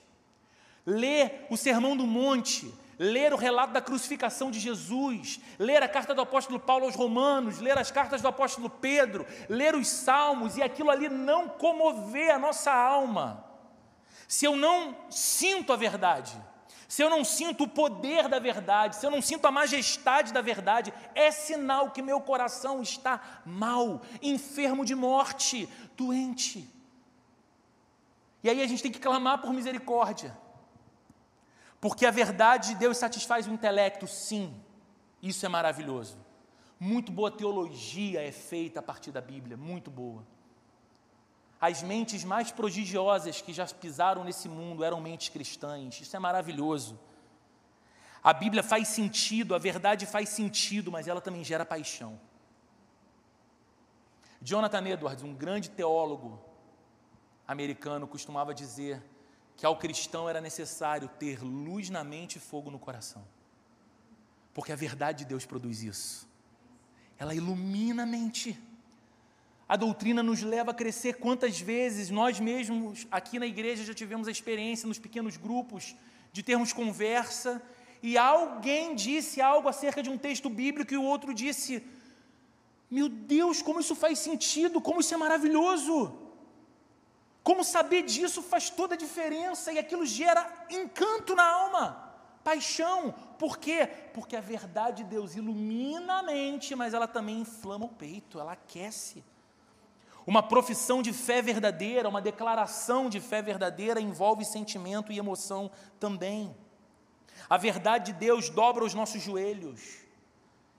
ler 0.86 1.46
o 1.50 1.58
Sermão 1.58 1.96
do 1.96 2.06
Monte, 2.06 2.74
ler 2.98 3.34
o 3.34 3.38
relato 3.38 3.74
da 3.74 3.82
crucificação 3.82 4.50
de 4.50 4.60
Jesus, 4.60 5.40
ler 5.60 5.84
a 5.84 5.88
carta 5.88 6.14
do 6.14 6.22
apóstolo 6.22 6.60
Paulo 6.60 6.86
aos 6.86 6.96
Romanos, 6.96 7.60
ler 7.60 7.78
as 7.78 7.92
cartas 7.92 8.22
do 8.22 8.28
apóstolo 8.28 8.70
Pedro, 8.70 9.26
ler 9.50 9.76
os 9.76 9.88
Salmos 9.88 10.58
e 10.58 10.64
aquilo 10.64 10.90
ali 10.90 11.10
não 11.10 11.48
comover 11.48 12.34
a 12.34 12.40
nossa 12.40 12.74
alma, 12.74 13.46
se 14.28 14.46
eu 14.46 14.56
não 14.56 14.96
sinto 15.10 15.72
a 15.72 15.76
verdade, 15.76 16.36
se 16.88 17.02
eu 17.02 17.10
não 17.10 17.24
sinto 17.24 17.66
o 17.66 17.68
poder 17.68 18.28
da 18.28 18.40
verdade, 18.40 18.96
se 18.96 19.06
eu 19.06 19.12
não 19.12 19.22
sinto 19.22 19.46
a 19.46 19.52
majestade 19.52 20.32
da 20.32 20.42
verdade, 20.42 20.94
é 21.14 21.32
sinal 21.32 21.92
que 21.92 22.02
meu 22.02 22.22
coração 22.22 22.82
está 22.82 23.42
mal, 23.46 24.02
enfermo 24.22 24.86
de 24.86 24.96
morte, 24.96 25.68
doente. 25.98 26.70
E 28.44 28.50
aí 28.50 28.62
a 28.62 28.68
gente 28.68 28.84
tem 28.84 28.92
que 28.92 29.00
clamar 29.00 29.42
por 29.42 29.52
misericórdia, 29.52 30.38
porque 31.86 32.04
a 32.04 32.10
verdade 32.10 32.70
de 32.70 32.76
Deus 32.78 32.98
satisfaz 32.98 33.46
o 33.46 33.52
intelecto, 33.52 34.08
sim, 34.08 34.60
isso 35.22 35.46
é 35.46 35.50
maravilhoso. 35.50 36.18
Muito 36.80 37.12
boa 37.12 37.30
teologia 37.30 38.28
é 38.28 38.32
feita 38.32 38.80
a 38.80 38.82
partir 38.82 39.12
da 39.12 39.22
Bíblia, 39.22 39.56
muito 39.56 39.92
boa. 39.92 40.26
As 41.62 41.84
mentes 41.84 42.24
mais 42.24 42.52
prodigiosas 42.52 43.40
que 43.40 43.54
já 43.54 43.68
pisaram 43.68 44.24
nesse 44.24 44.50
mundo 44.50 44.84
eram 44.84 45.00
mentes 45.00 45.30
cristãs. 45.30 46.02
Isso 46.02 46.16
é 46.16 46.18
maravilhoso. 46.18 47.00
A 48.24 48.34
Bíblia 48.34 48.64
faz 48.64 48.88
sentido, 48.88 49.54
a 49.54 49.60
verdade 49.60 50.08
faz 50.08 50.30
sentido, 50.30 50.92
mas 50.92 51.08
ela 51.08 51.22
também 51.22 51.44
gera 51.44 51.64
paixão. 51.64 52.20
Jonathan 54.42 54.88
Edwards, 54.88 55.24
um 55.24 55.36
grande 55.36 55.70
teólogo 55.70 56.44
americano, 57.48 58.08
costumava 58.08 58.56
dizer 58.56 59.04
que 59.58 59.66
ao 59.66 59.78
cristão 59.78 60.28
era 60.28 60.42
necessário 60.42 61.10
ter 61.20 61.42
luz 61.42 61.90
na 61.90 62.04
mente 62.04 62.36
e 62.38 62.40
fogo 62.40 62.70
no 62.70 62.80
coração. 62.80 63.24
Porque 64.54 64.72
a 64.72 64.76
verdade 64.76 65.20
de 65.20 65.26
Deus 65.26 65.46
produz 65.46 65.84
isso. 65.84 66.28
Ela 67.18 67.34
ilumina 67.34 68.04
a 68.04 68.06
mente. 68.06 68.60
A 69.68 69.76
doutrina 69.76 70.22
nos 70.22 70.42
leva 70.42 70.72
a 70.72 70.74
crescer. 70.74 71.16
Quantas 71.16 71.60
vezes 71.60 72.10
nós 72.10 72.40
mesmos 72.40 73.08
aqui 73.10 73.40
na 73.40 73.46
igreja 73.46 73.84
já 73.84 73.94
tivemos 73.94 74.28
a 74.28 74.32
experiência 74.32 74.88
nos 74.88 75.00
pequenos 75.00 75.38
grupos 75.38 75.96
de 76.32 76.44
termos 76.44 76.74
conversa 76.74 77.62
e 78.04 78.18
alguém 78.18 78.94
disse 78.94 79.42
algo 79.42 79.68
acerca 79.68 80.04
de 80.04 80.10
um 80.10 80.18
texto 80.18 80.50
bíblico 80.50 80.94
e 80.94 80.98
o 80.98 81.04
outro 81.04 81.34
disse: 81.34 81.82
Meu 82.92 83.08
Deus, 83.10 83.62
como 83.62 83.80
isso 83.80 83.96
faz 83.96 84.20
sentido, 84.20 84.82
como 84.82 85.00
isso 85.00 85.14
é 85.14 85.18
maravilhoso. 85.18 86.25
Como 87.46 87.64
saber 87.64 88.02
disso 88.02 88.42
faz 88.42 88.72
toda 88.72 88.96
a 88.96 88.98
diferença 88.98 89.72
e 89.72 89.78
aquilo 89.78 90.04
gera 90.04 90.52
encanto 90.68 91.36
na 91.36 91.48
alma, 91.48 92.12
paixão. 92.44 93.14
Por 93.38 93.60
quê? 93.60 93.86
Porque 94.16 94.36
a 94.36 94.42
verdade 94.42 95.04
de 95.04 95.10
Deus 95.12 95.36
ilumina 95.36 96.16
a 96.16 96.24
mente, 96.24 96.74
mas 96.74 96.96
ela 96.96 97.08
também 97.08 97.42
inflama 97.42 97.86
o 97.86 97.90
peito, 97.90 98.40
ela 98.40 98.54
aquece. 98.54 99.24
Uma 100.26 100.42
profissão 100.42 101.04
de 101.04 101.14
fé 101.14 101.40
verdadeira, 101.40 102.10
uma 102.10 102.20
declaração 102.20 103.10
de 103.10 103.20
fé 103.20 103.44
verdadeira 103.44 104.02
envolve 104.02 104.44
sentimento 104.44 105.12
e 105.12 105.20
emoção 105.20 105.70
também. 106.00 106.58
A 107.48 107.58
verdade 107.58 108.12
de 108.12 108.18
Deus 108.18 108.50
dobra 108.50 108.84
os 108.84 108.96
nossos 108.96 109.22
joelhos. 109.22 110.04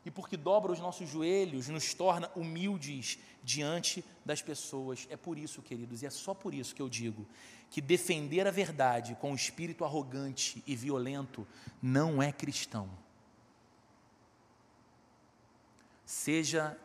E 0.07 0.11
porque 0.11 0.37
dobra 0.37 0.71
os 0.71 0.79
nossos 0.79 1.11
joelhos, 1.11 1.67
nos 1.67 1.93
torna 1.93 2.31
humildes 2.37 3.19
diante 3.43 4.05
das 4.25 4.41
pessoas. 4.41 5.05
É 5.11 5.17
por 5.17 5.37
isso, 5.37 5.61
queridos, 5.61 6.01
e 6.01 6.07
é 6.07 6.11
só 6.11 6.33
por 6.33 6.55
isso 6.55 6.77
que 6.77 6.81
eu 6.81 6.89
digo 6.89 7.27
que 7.69 7.81
defender 7.81 8.47
a 8.47 8.53
verdade 8.53 9.17
com 9.21 9.33
o 9.33 9.35
espírito 9.35 9.85
arrogante 9.85 10.63
e 10.65 10.77
violento 10.77 11.45
não 11.83 12.23
é 12.23 12.31
cristão. 12.31 12.89
Seja 16.05 16.79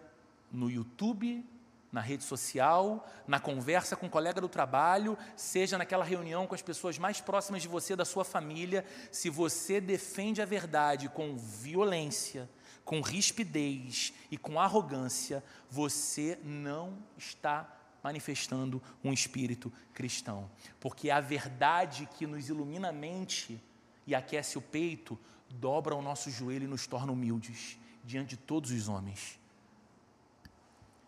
no 0.52 0.68
YouTube, 0.68 1.46
na 1.92 2.02
rede 2.02 2.24
social, 2.24 3.08
na 3.28 3.40
conversa 3.40 3.96
com 3.96 4.06
o 4.06 4.08
um 4.08 4.12
colega 4.12 4.42
do 4.42 4.50
trabalho, 4.50 5.16
seja 5.36 5.78
naquela 5.78 6.06
reunião 6.06 6.48
com 6.48 6.56
as 6.56 6.62
pessoas 6.64 6.98
mais 6.98 7.22
próximas 7.22 7.62
de 7.62 7.68
você, 7.68 7.96
da 7.96 8.06
sua 8.06 8.26
família, 8.26 8.84
se 9.12 9.30
você 9.30 9.80
defende 9.80 10.42
a 10.42 10.46
verdade 10.46 11.08
com 11.08 11.38
violência, 11.38 12.50
com 12.84 13.02
rispidez 13.02 14.14
e 14.30 14.38
com 14.38 14.60
arrogância, 14.60 15.44
você 15.70 16.40
não 16.44 16.98
está 17.18 17.78
manifestando 18.04 18.82
um 19.04 19.14
espírito 19.14 19.72
cristão, 19.94 20.50
porque 20.80 21.10
a 21.12 21.20
verdade 21.20 22.10
que 22.18 22.26
nos 22.26 22.50
ilumina 22.50 22.90
a 22.90 22.94
mente 22.94 23.62
e 24.08 24.16
aquece 24.16 24.58
o 24.58 24.62
peito 24.62 25.18
dobra 25.50 25.96
o 25.96 26.02
nosso 26.02 26.32
joelho 26.32 26.66
e 26.66 26.68
nos 26.68 26.88
torna 26.88 27.12
humildes 27.12 27.78
diante 28.04 28.32
de 28.32 28.38
todos 28.38 28.72
os 28.72 28.88
homens. 28.88 29.40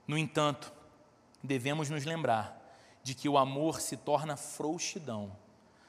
No 0.07 0.17
entanto, 0.17 0.71
devemos 1.41 1.89
nos 1.89 2.05
lembrar 2.05 2.59
de 3.01 3.15
que 3.15 3.27
o 3.27 3.37
amor 3.37 3.81
se 3.81 3.97
torna 3.97 4.37
frouxidão 4.37 5.35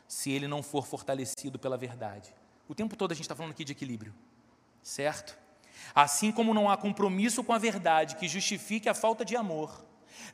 se 0.08 0.30
ele 0.30 0.48
não 0.48 0.62
for 0.62 0.86
fortalecido 0.86 1.58
pela 1.58 1.76
verdade. 1.76 2.34
O 2.68 2.74
tempo 2.74 2.96
todo 2.96 3.12
a 3.12 3.14
gente 3.14 3.24
está 3.24 3.34
falando 3.34 3.52
aqui 3.52 3.64
de 3.64 3.72
equilíbrio, 3.72 4.14
certo? 4.82 5.36
Assim 5.94 6.32
como 6.32 6.54
não 6.54 6.68
há 6.68 6.76
compromisso 6.76 7.44
com 7.44 7.52
a 7.52 7.58
verdade 7.58 8.16
que 8.16 8.28
justifique 8.28 8.88
a 8.88 8.94
falta 8.94 9.24
de 9.24 9.36
amor, 9.36 9.84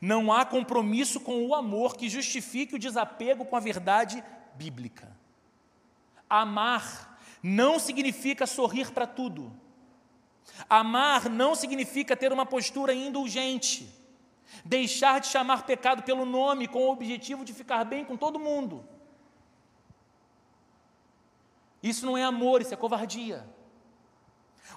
não 0.00 0.32
há 0.32 0.44
compromisso 0.44 1.20
com 1.20 1.46
o 1.46 1.54
amor 1.54 1.96
que 1.96 2.08
justifique 2.08 2.74
o 2.74 2.78
desapego 2.78 3.44
com 3.44 3.56
a 3.56 3.60
verdade 3.60 4.24
bíblica. 4.54 5.14
Amar 6.28 7.18
não 7.42 7.78
significa 7.78 8.46
sorrir 8.46 8.92
para 8.92 9.06
tudo. 9.06 9.52
Amar 10.68 11.28
não 11.28 11.54
significa 11.54 12.16
ter 12.16 12.32
uma 12.32 12.46
postura 12.46 12.92
indulgente, 12.94 13.88
deixar 14.64 15.20
de 15.20 15.26
chamar 15.26 15.64
pecado 15.64 16.02
pelo 16.02 16.24
nome 16.24 16.66
com 16.66 16.86
o 16.86 16.90
objetivo 16.90 17.44
de 17.44 17.52
ficar 17.52 17.84
bem 17.84 18.04
com 18.04 18.16
todo 18.16 18.38
mundo. 18.38 18.84
Isso 21.82 22.04
não 22.04 22.16
é 22.16 22.22
amor, 22.22 22.60
isso 22.60 22.74
é 22.74 22.76
covardia. 22.76 23.46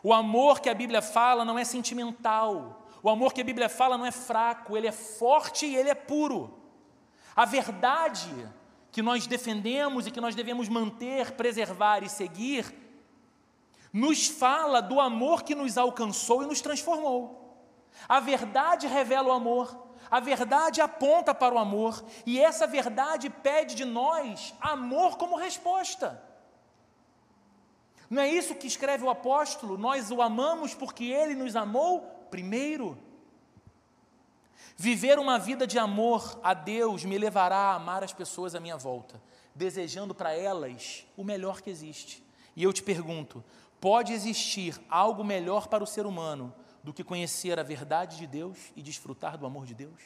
O 0.04 0.14
amor 0.14 0.60
que 0.60 0.70
a 0.70 0.76
Bíblia 0.76 1.02
fala 1.02 1.46
não 1.46 1.58
é 1.58 1.64
sentimental. 1.64 2.86
O 3.02 3.10
amor 3.10 3.34
que 3.34 3.42
a 3.42 3.44
Bíblia 3.44 3.70
fala 3.70 3.98
não 3.98 4.06
é 4.06 4.12
fraco, 4.12 4.76
ele 4.76 4.88
é 4.88 4.92
forte 4.92 5.66
e 5.66 5.76
ele 5.76 5.90
é 5.90 5.96
puro. 5.96 6.60
A 7.34 7.46
verdade 7.46 8.30
que 8.92 9.02
nós 9.02 9.26
defendemos 9.26 10.06
e 10.06 10.12
que 10.12 10.22
nós 10.22 10.36
devemos 10.36 10.68
manter, 10.70 11.32
preservar 11.32 12.04
e 12.04 12.10
seguir 12.10 12.84
nos 13.94 14.28
fala 14.28 14.82
do 14.82 15.00
amor 15.00 15.44
que 15.44 15.54
nos 15.54 15.78
alcançou 15.78 16.44
e 16.44 16.48
nos 16.48 16.62
transformou. 16.62 17.56
A 18.10 18.20
verdade 18.20 18.88
revela 18.88 19.30
o 19.30 19.32
amor, 19.32 19.88
a 20.10 20.20
verdade 20.20 20.82
aponta 20.82 21.34
para 21.34 21.54
o 21.54 21.60
amor, 21.60 22.04
e 22.26 22.40
essa 22.40 22.66
verdade 22.66 23.30
pede 23.30 23.76
de 23.76 23.86
nós 23.86 24.54
amor 24.60 25.18
como 25.18 25.38
resposta. 25.38 26.22
Não 28.14 28.22
é 28.22 28.30
isso 28.30 28.54
que 28.54 28.68
escreve 28.68 29.04
o 29.04 29.10
apóstolo? 29.10 29.76
Nós 29.76 30.12
o 30.12 30.22
amamos 30.22 30.76
porque 30.76 31.06
ele 31.06 31.34
nos 31.34 31.56
amou 31.56 32.02
primeiro. 32.30 32.96
Viver 34.78 35.18
uma 35.18 35.40
vida 35.40 35.66
de 35.66 35.80
amor 35.80 36.40
a 36.44 36.54
Deus 36.54 37.04
me 37.04 37.18
levará 37.18 37.58
a 37.58 37.74
amar 37.74 38.04
as 38.04 38.14
pessoas 38.14 38.54
à 38.54 38.60
minha 38.60 38.78
volta. 38.78 39.20
desejando 39.56 40.14
para 40.14 40.32
elas 40.32 41.06
o 41.18 41.24
melhor 41.24 41.60
que 41.60 41.72
existe. 41.72 42.24
E 42.56 42.62
eu 42.62 42.72
te 42.72 42.84
pergunto: 42.84 43.44
pode 43.82 44.14
existir 44.14 44.80
algo 44.88 45.24
melhor 45.24 45.68
para 45.68 45.84
o 45.84 45.88
ser 45.88 46.06
humano 46.06 46.54
do 46.84 46.94
que 46.94 47.04
conhecer 47.04 47.60
a 47.60 47.64
verdade 47.64 48.18
de 48.18 48.28
Deus 48.28 48.60
e 48.76 48.84
desfrutar 48.84 49.40
do 49.40 49.46
amor 49.48 49.66
de 49.66 49.74
Deus? 49.74 50.02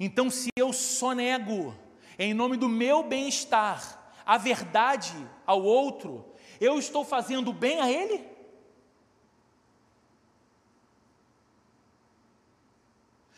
Então, 0.00 0.30
se 0.30 0.48
eu 0.56 0.72
só 0.72 1.12
nego, 1.12 1.74
em 2.18 2.32
nome 2.32 2.56
do 2.56 2.70
meu 2.70 3.02
bem-estar, 3.02 4.01
a 4.32 4.38
verdade 4.38 5.12
ao 5.46 5.62
outro, 5.62 6.24
eu 6.58 6.78
estou 6.78 7.04
fazendo 7.04 7.52
bem 7.52 7.82
a 7.82 7.90
ele? 7.90 8.26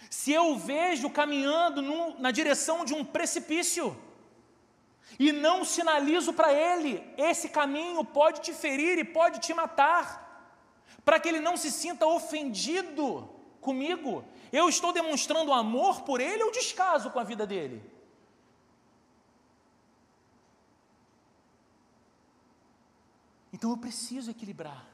Se 0.08 0.30
eu 0.30 0.52
o 0.52 0.56
vejo 0.56 1.10
caminhando 1.10 1.82
num, 1.82 2.16
na 2.20 2.30
direção 2.30 2.84
de 2.84 2.94
um 2.94 3.04
precipício 3.04 3.96
e 5.18 5.32
não 5.32 5.64
sinalizo 5.64 6.32
para 6.32 6.52
ele, 6.52 7.02
esse 7.18 7.48
caminho 7.48 8.04
pode 8.04 8.40
te 8.42 8.52
ferir 8.52 8.96
e 8.96 9.04
pode 9.04 9.40
te 9.40 9.52
matar, 9.52 10.06
para 11.04 11.18
que 11.18 11.28
ele 11.28 11.40
não 11.40 11.56
se 11.56 11.72
sinta 11.72 12.06
ofendido 12.06 13.28
comigo, 13.60 14.24
eu 14.52 14.68
estou 14.68 14.92
demonstrando 14.92 15.52
amor 15.52 16.02
por 16.02 16.20
ele 16.20 16.44
ou 16.44 16.52
descaso 16.52 17.10
com 17.10 17.18
a 17.18 17.24
vida 17.24 17.44
dele? 17.44 17.93
Então 23.64 23.72
eu 23.72 23.78
preciso 23.78 24.30
equilibrar 24.30 24.86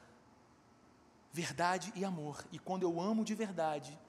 verdade 1.33 1.91
e 1.93 2.05
amor. 2.05 2.41
E 2.53 2.57
quando 2.57 2.83
eu 2.83 3.01
amo 3.01 3.25
de 3.25 3.35
verdade, 3.35 3.99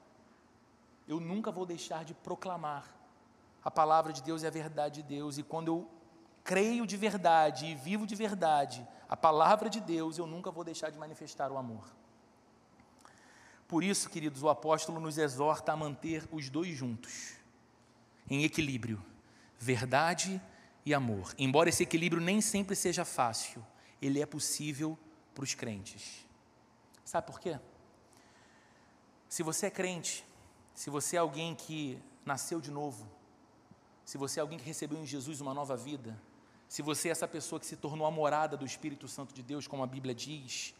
eu 1.08 1.18
nunca 1.18 1.50
vou 1.50 1.66
deixar 1.66 2.04
de 2.04 2.14
proclamar 2.14 2.88
a 3.64 3.72
palavra 3.72 4.12
de 4.12 4.22
Deus 4.22 4.44
e 4.44 4.46
a 4.46 4.50
verdade 4.50 5.02
de 5.02 5.08
Deus. 5.16 5.36
E 5.36 5.42
quando 5.42 5.66
eu 5.66 5.90
creio 6.44 6.86
de 6.86 6.96
verdade 6.96 7.66
e 7.66 7.74
vivo 7.74 8.06
de 8.06 8.14
verdade 8.14 8.86
a 9.08 9.16
palavra 9.16 9.68
de 9.68 9.80
Deus, 9.80 10.16
eu 10.16 10.28
nunca 10.28 10.48
vou 10.52 10.62
deixar 10.62 10.90
de 10.90 10.96
manifestar 10.96 11.50
o 11.50 11.58
amor. 11.58 11.84
Por 13.66 13.82
isso, 13.82 14.08
queridos, 14.08 14.44
o 14.44 14.48
apóstolo 14.48 15.00
nos 15.00 15.18
exorta 15.18 15.72
a 15.72 15.76
manter 15.76 16.22
os 16.30 16.48
dois 16.48 16.76
juntos, 16.76 17.32
em 18.30 18.44
equilíbrio, 18.44 19.04
verdade 19.58 20.40
e 20.86 20.94
amor. 20.94 21.34
Embora 21.36 21.68
esse 21.68 21.82
equilíbrio 21.82 22.22
nem 22.22 22.40
sempre 22.40 22.76
seja 22.76 23.04
fácil, 23.04 23.60
ele 24.02 24.20
é 24.20 24.26
possível 24.26 24.98
para 25.32 25.44
os 25.44 25.54
crentes. 25.54 26.26
Sabe 27.04 27.28
por 27.28 27.38
quê? 27.38 27.58
Se 29.28 29.44
você 29.44 29.66
é 29.66 29.70
crente, 29.70 30.26
se 30.74 30.90
você 30.90 31.16
é 31.16 31.20
alguém 31.20 31.54
que 31.54 32.02
nasceu 32.26 32.60
de 32.60 32.70
novo, 32.70 33.08
se 34.04 34.18
você 34.18 34.40
é 34.40 34.42
alguém 34.42 34.58
que 34.58 34.64
recebeu 34.64 34.98
em 34.98 35.06
Jesus 35.06 35.40
uma 35.40 35.54
nova 35.54 35.76
vida, 35.76 36.20
se 36.68 36.82
você 36.82 37.08
é 37.08 37.12
essa 37.12 37.28
pessoa 37.28 37.60
que 37.60 37.66
se 37.66 37.76
tornou 37.76 38.06
a 38.06 38.10
morada 38.10 38.56
do 38.56 38.66
Espírito 38.66 39.06
Santo 39.06 39.32
de 39.32 39.42
Deus, 39.42 39.68
como 39.68 39.84
a 39.84 39.86
Bíblia 39.86 40.14
diz, 40.14 40.74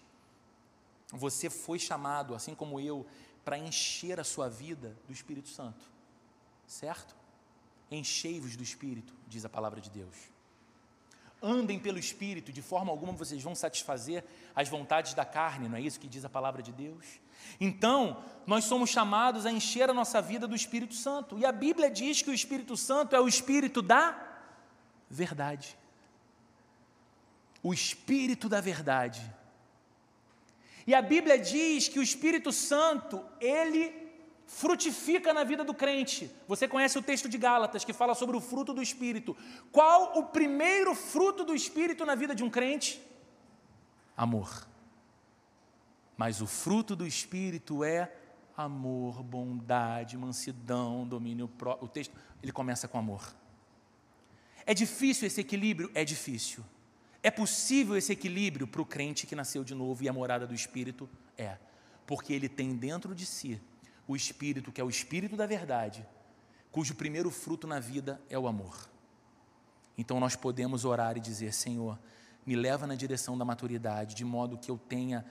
você 1.13 1.49
foi 1.49 1.79
chamado, 1.79 2.35
assim 2.35 2.55
como 2.55 2.81
eu, 2.81 3.07
para 3.45 3.57
encher 3.57 4.19
a 4.19 4.25
sua 4.25 4.49
vida 4.49 4.97
do 5.07 5.13
Espírito 5.13 5.49
Santo, 5.49 5.85
certo? 6.67 7.15
Enchei-vos 7.91 8.57
do 8.57 8.63
Espírito, 8.63 9.15
diz 9.29 9.45
a 9.45 9.49
palavra 9.49 9.81
de 9.81 9.91
Deus 9.91 10.32
andem 11.43 11.79
pelo 11.79 11.99
Espírito, 11.99 12.53
de 12.53 12.63
forma 12.63 12.91
alguma 12.91 13.13
vocês 13.13 13.43
vão 13.43 13.55
satisfazer 13.55 14.25
as 14.55 14.69
vontades 14.69 15.15
da 15.15 15.25
carne, 15.25 15.69
não 15.69 15.77
é 15.77 15.81
isso 15.81 16.01
que 16.01 16.09
diz 16.09 16.25
a 16.25 16.29
palavra 16.29 16.63
de 16.63 16.73
Deus? 16.73 17.05
Então, 17.61 18.23
nós 18.47 18.65
somos 18.65 18.91
chamados 18.91 19.47
a 19.47 19.53
encher 19.53 19.91
a 19.91 19.95
nossa 19.95 20.21
vida 20.23 20.47
do 20.47 20.55
Espírito 20.55 20.95
Santo, 20.95 21.39
e 21.39 21.45
a 21.45 21.53
Bíblia 21.53 21.91
diz 21.91 22.23
que 22.23 22.31
o 22.31 22.35
Espírito 22.35 22.77
Santo 22.77 23.17
é 23.17 23.21
o 23.21 23.29
Espírito 23.29 23.83
da 23.83 24.17
verdade. 25.11 25.77
O 27.63 27.73
Espírito 27.73 28.49
da 28.49 28.61
verdade. 28.61 29.23
E 30.87 30.95
a 30.95 31.03
Bíblia 31.03 31.39
diz 31.39 31.89
que 31.89 31.99
o 31.99 32.03
Espírito 32.03 32.53
Santo, 32.53 33.25
ele 33.41 34.02
frutifica 34.53 35.33
na 35.33 35.45
vida 35.45 35.65
do 35.65 35.73
crente. 35.73 36.31
Você 36.47 36.69
conhece 36.69 36.99
o 36.99 37.03
texto 37.03 37.29
de 37.29 37.39
Gálatas 37.39 37.85
que 37.85 37.93
fala 37.93 38.15
sobre 38.15 38.37
o 38.37 38.41
fruto 38.41 38.75
do 38.75 38.83
Espírito. 38.83 39.37
Qual 39.73 40.19
o 40.19 40.25
primeiro 40.27 40.95
fruto 40.95 41.43
do 41.43 41.55
Espírito 41.55 42.05
na 42.05 42.15
vida 42.15 42.35
de 42.35 42.45
um 42.45 42.51
crente? 42.51 43.03
Amor. 44.15 44.69
Mas 46.17 46.43
o 46.43 46.47
fruto 46.47 46.95
do 46.95 47.07
Espírito 47.07 47.83
é 47.83 48.13
amor, 48.55 49.23
bondade, 49.23 50.19
mansidão, 50.19 51.09
domínio 51.09 51.49
próprio. 51.49 51.87
O 51.87 51.89
texto, 51.89 52.15
ele 52.43 52.53
começa 52.53 52.87
com 52.87 52.99
amor. 52.99 53.35
É 54.67 54.75
difícil 54.75 55.27
esse 55.27 55.41
equilíbrio? 55.41 55.91
É 55.95 56.05
difícil. 56.05 56.63
É 57.23 57.31
possível 57.31 57.97
esse 57.97 58.13
equilíbrio 58.13 58.67
para 58.67 58.83
o 58.83 58.87
crente 58.87 59.27
que 59.27 59.35
nasceu 59.35 59.65
de 59.65 59.75
novo 59.75 60.05
e 60.05 60.09
a 60.11 60.13
morada 60.13 60.47
do 60.47 60.55
Espírito? 60.55 61.09
É. 61.39 61.57
Porque 62.07 62.35
ele 62.35 62.51
tem 62.51 62.77
dentro 62.77 63.15
de 63.15 63.25
si 63.25 63.59
o 64.07 64.17
Espírito, 64.17 64.73
que 64.73 64.81
é 64.81 64.85
o 64.85 64.91
Espírito 64.91 65.37
da 65.37 65.47
verdade, 65.47 66.07
cujo 66.71 66.95
primeiro 66.95 67.31
fruto 67.31 67.67
na 67.67 67.79
vida 67.79 68.21
é 68.29 68.39
o 68.39 68.47
amor. 68.47 68.89
Então 69.97 70.19
nós 70.19 70.37
podemos 70.37 70.85
orar 70.85 71.17
e 71.17 71.21
dizer: 71.21 71.53
Senhor, 71.53 71.99
me 72.47 72.57
leva 72.57 72.87
na 72.87 72.95
direção 72.95 73.37
da 73.37 73.45
maturidade, 73.45 74.15
de 74.15 74.25
modo 74.25 74.59
que 74.59 74.71
eu 74.71 74.79
tenha 74.79 75.25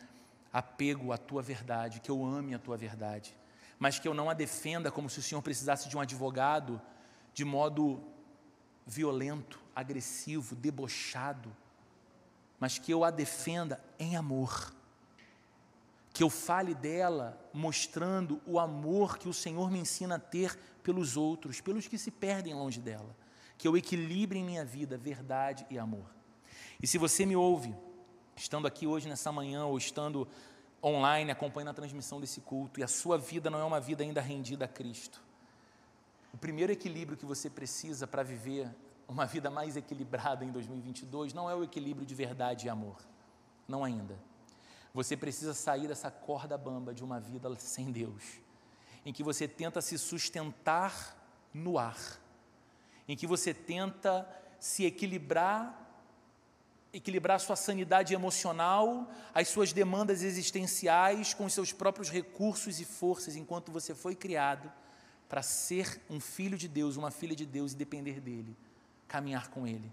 apego 0.54 1.12
à 1.12 1.18
tua 1.18 1.42
verdade, 1.42 2.00
que 2.00 2.12
eu 2.12 2.24
ame 2.24 2.54
a 2.54 2.60
tua 2.60 2.78
verdade, 2.78 3.36
mas 3.80 4.00
que 4.00 4.08
eu 4.08 4.14
não 4.14 4.30
a 4.30 4.34
defenda 4.34 4.92
como 4.92 5.10
se 5.10 5.20
o 5.20 5.24
Senhor 5.24 5.42
precisasse 5.42 5.90
de 5.90 5.98
um 5.98 6.02
advogado 6.02 6.82
de 7.34 7.46
modo 7.46 8.04
violento, 8.86 9.60
agressivo, 9.76 10.56
debochado, 10.56 11.56
mas 12.60 12.78
que 12.78 12.94
eu 12.94 13.04
a 13.04 13.10
defenda 13.10 13.82
em 13.98 14.16
amor 14.16 14.74
que 16.14 16.24
eu 16.24 16.30
fale 16.30 16.74
dela 16.74 17.40
mostrando 17.54 18.42
o 18.46 18.60
amor 18.60 19.18
que 19.18 19.28
o 19.28 19.34
Senhor 19.34 19.70
me 19.70 19.80
ensina 19.80 20.16
a 20.16 20.20
ter 20.20 20.58
pelos 20.84 21.18
outros, 21.18 21.62
pelos 21.62 21.88
que 21.88 21.98
se 21.98 22.12
perdem 22.12 22.54
longe 22.54 22.80
dela, 22.80 23.16
que 23.58 23.68
eu 23.68 23.78
equilibre 23.78 24.40
em 24.40 24.44
minha 24.44 24.66
vida 24.66 24.98
verdade 24.98 25.66
e 25.70 25.78
amor. 25.78 26.10
E 26.82 26.88
se 26.88 26.98
você 26.98 27.26
me 27.26 27.36
ouve, 27.36 27.76
estando 28.36 28.68
aqui 28.68 28.88
hoje 28.88 29.08
nessa 29.08 29.32
manhã 29.32 29.66
ou 29.66 29.78
estando 29.78 30.28
online 30.84 31.30
acompanhando 31.30 31.70
a 31.70 31.74
transmissão 31.74 32.20
desse 32.20 32.42
culto 32.42 32.80
e 32.80 32.84
a 32.84 32.88
sua 32.88 33.18
vida 33.18 33.50
não 33.50 33.60
é 33.60 33.64
uma 33.64 33.80
vida 33.80 34.04
ainda 34.04 34.22
rendida 34.22 34.66
a 34.66 34.68
Cristo, 34.68 35.22
o 36.34 36.38
primeiro 36.38 36.72
equilíbrio 36.72 37.18
que 37.18 37.26
você 37.26 37.50
precisa 37.50 38.08
para 38.08 38.24
viver 38.24 38.70
uma 39.08 39.26
vida 39.26 39.50
mais 39.50 39.76
equilibrada 39.76 40.46
em 40.46 40.52
2022 40.52 41.34
não 41.34 41.50
é 41.50 41.56
o 41.56 41.64
equilíbrio 41.64 42.06
de 42.06 42.16
verdade 42.16 42.66
e 42.66 42.70
amor, 42.70 42.98
não 43.68 43.84
ainda 43.84 44.18
você 44.94 45.16
precisa 45.16 45.54
sair 45.54 45.88
dessa 45.88 46.12
corda 46.12 46.58
bamba 46.58 46.94
de 46.94 47.04
uma 47.04 47.20
vida 47.20 47.54
sem 47.58 47.92
Deus, 47.92 48.24
em 49.06 49.14
que 49.14 49.24
você 49.24 49.48
tenta 49.48 49.82
se 49.82 49.98
sustentar 49.98 51.18
no 51.54 51.78
ar, 51.78 51.98
em 53.08 53.16
que 53.16 53.26
você 53.26 53.54
tenta 53.54 54.28
se 54.60 54.86
equilibrar, 54.86 55.78
equilibrar 56.94 57.40
sua 57.40 57.56
sanidade 57.56 58.14
emocional, 58.14 59.10
as 59.34 59.48
suas 59.48 59.72
demandas 59.72 60.24
existenciais 60.24 61.34
com 61.34 61.46
os 61.46 61.54
seus 61.54 61.72
próprios 61.72 62.10
recursos 62.10 62.80
e 62.80 62.86
forças, 62.86 63.36
enquanto 63.36 63.72
você 63.72 63.96
foi 63.96 64.14
criado 64.14 64.72
para 65.28 65.42
ser 65.42 66.02
um 66.10 66.20
filho 66.20 66.58
de 66.58 66.68
Deus, 66.68 66.98
uma 66.98 67.10
filha 67.10 67.36
de 67.36 67.46
Deus 67.46 67.72
e 67.72 67.78
depender 67.78 68.20
dele, 68.20 68.56
caminhar 69.08 69.50
com 69.50 69.66
ele. 69.66 69.90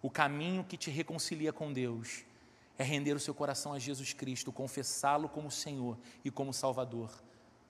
O 0.00 0.08
caminho 0.08 0.62
que 0.62 0.76
te 0.76 0.88
reconcilia 0.88 1.52
com 1.52 1.72
Deus 1.72 2.24
é 2.78 2.84
render 2.84 3.12
o 3.12 3.20
seu 3.20 3.34
coração 3.34 3.72
a 3.72 3.78
Jesus 3.78 4.12
Cristo, 4.12 4.52
confessá-lo 4.52 5.28
como 5.28 5.50
Senhor 5.50 5.98
e 6.24 6.30
como 6.30 6.54
Salvador, 6.54 7.10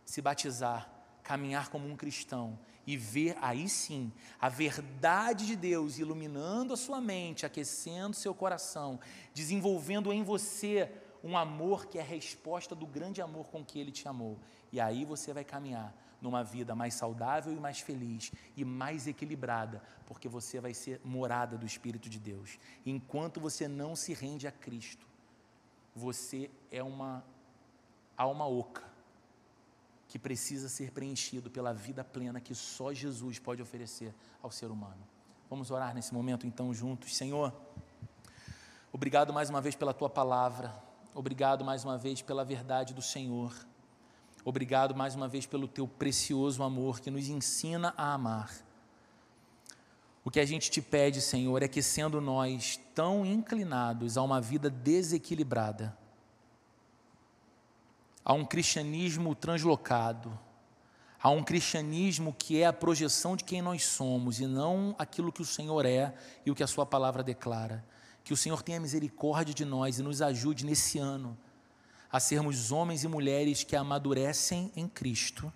se 0.04 0.20
batizar, 0.20 0.92
caminhar 1.22 1.70
como 1.70 1.88
um 1.88 1.96
cristão 1.96 2.58
e 2.86 2.96
ver 2.96 3.36
aí 3.40 3.68
sim 3.68 4.12
a 4.40 4.48
verdade 4.48 5.46
de 5.46 5.56
Deus 5.56 5.98
iluminando 5.98 6.74
a 6.74 6.76
sua 6.76 7.00
mente, 7.00 7.46
aquecendo 7.46 8.14
seu 8.14 8.34
coração, 8.34 9.00
desenvolvendo 9.34 10.12
em 10.12 10.22
você 10.22 10.90
um 11.24 11.36
amor 11.36 11.86
que 11.86 11.98
é 11.98 12.02
a 12.02 12.04
resposta 12.04 12.74
do 12.74 12.86
grande 12.86 13.20
amor 13.20 13.48
com 13.48 13.64
que 13.64 13.78
Ele 13.78 13.90
te 13.90 14.06
amou. 14.06 14.38
E 14.70 14.78
aí 14.78 15.04
você 15.04 15.32
vai 15.32 15.44
caminhar 15.44 15.94
numa 16.20 16.42
vida 16.42 16.74
mais 16.74 16.94
saudável 16.94 17.52
e 17.52 17.60
mais 17.60 17.80
feliz 17.80 18.32
e 18.56 18.64
mais 18.64 19.06
equilibrada, 19.06 19.82
porque 20.06 20.28
você 20.28 20.60
vai 20.60 20.74
ser 20.74 21.00
morada 21.04 21.56
do 21.56 21.66
Espírito 21.66 22.08
de 22.08 22.18
Deus. 22.18 22.58
Enquanto 22.84 23.40
você 23.40 23.68
não 23.68 23.94
se 23.94 24.12
rende 24.12 24.46
a 24.46 24.52
Cristo, 24.52 25.06
você 25.94 26.50
é 26.70 26.82
uma 26.82 27.24
alma 28.16 28.46
oca 28.46 28.82
que 30.08 30.18
precisa 30.18 30.68
ser 30.68 30.90
preenchido 30.90 31.50
pela 31.50 31.72
vida 31.72 32.02
plena 32.02 32.40
que 32.40 32.54
só 32.54 32.92
Jesus 32.92 33.38
pode 33.38 33.60
oferecer 33.60 34.14
ao 34.42 34.50
ser 34.50 34.66
humano. 34.66 35.06
Vamos 35.50 35.70
orar 35.70 35.94
nesse 35.94 36.12
momento 36.14 36.46
então 36.46 36.72
juntos. 36.72 37.16
Senhor, 37.16 37.54
obrigado 38.92 39.32
mais 39.32 39.50
uma 39.50 39.60
vez 39.60 39.74
pela 39.74 39.92
tua 39.92 40.08
palavra. 40.08 40.74
Obrigado 41.14 41.64
mais 41.64 41.84
uma 41.84 41.98
vez 41.98 42.22
pela 42.22 42.44
verdade 42.44 42.94
do 42.94 43.02
Senhor. 43.02 43.52
Obrigado 44.44 44.94
mais 44.94 45.14
uma 45.14 45.28
vez 45.28 45.46
pelo 45.46 45.68
teu 45.68 45.86
precioso 45.86 46.62
amor 46.62 47.00
que 47.00 47.10
nos 47.10 47.28
ensina 47.28 47.92
a 47.96 48.14
amar. 48.14 48.50
O 50.24 50.30
que 50.30 50.40
a 50.40 50.44
gente 50.44 50.70
te 50.70 50.80
pede, 50.80 51.20
Senhor, 51.20 51.62
é 51.62 51.68
que 51.68 51.82
sendo 51.82 52.20
nós 52.20 52.78
tão 52.94 53.24
inclinados 53.24 54.16
a 54.16 54.22
uma 54.22 54.40
vida 54.40 54.70
desequilibrada, 54.70 55.96
a 58.24 58.32
um 58.32 58.44
cristianismo 58.44 59.34
translocado, 59.34 60.38
a 61.20 61.30
um 61.30 61.42
cristianismo 61.42 62.34
que 62.38 62.60
é 62.60 62.66
a 62.66 62.72
projeção 62.72 63.36
de 63.36 63.42
quem 63.42 63.60
nós 63.60 63.84
somos 63.84 64.38
e 64.38 64.46
não 64.46 64.94
aquilo 64.98 65.32
que 65.32 65.42
o 65.42 65.46
Senhor 65.46 65.84
é 65.84 66.14
e 66.44 66.50
o 66.50 66.54
que 66.54 66.62
a 66.62 66.66
Sua 66.66 66.86
palavra 66.86 67.22
declara. 67.22 67.84
Que 68.22 68.32
o 68.32 68.36
Senhor 68.36 68.62
tenha 68.62 68.78
misericórdia 68.78 69.54
de 69.54 69.64
nós 69.64 69.98
e 69.98 70.02
nos 70.02 70.20
ajude 70.22 70.64
nesse 70.64 70.98
ano 70.98 71.36
a 72.10 72.18
sermos 72.18 72.72
homens 72.72 73.04
e 73.04 73.08
mulheres 73.08 73.62
que 73.62 73.76
amadurecem 73.76 74.72
em 74.74 74.88
Cristo, 74.88 75.52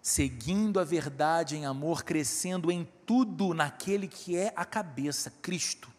seguindo 0.00 0.80
a 0.80 0.84
verdade 0.84 1.56
em 1.56 1.66
amor, 1.66 2.02
crescendo 2.02 2.70
em 2.70 2.88
tudo 3.06 3.54
naquele 3.54 4.08
que 4.08 4.36
é 4.36 4.52
a 4.56 4.64
cabeça, 4.64 5.30
Cristo. 5.42 5.92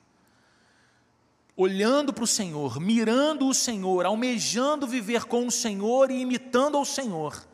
Olhando 1.58 2.12
para 2.12 2.24
o 2.24 2.28
Senhor, 2.28 2.80
mirando 2.80 3.48
o 3.48 3.54
Senhor, 3.54 4.06
almejando 4.06 4.88
viver 4.88 5.26
com 5.26 5.48
o 5.48 5.52
Senhor 5.52 6.12
e 6.12 6.20
imitando 6.20 6.78
ao 6.78 6.86
Senhor 6.86 7.48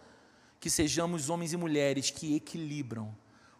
que 0.59 0.69
sejamos 0.69 1.27
homens 1.29 1.53
e 1.53 1.57
mulheres 1.57 2.11
que 2.11 2.35
equilibram 2.35 3.15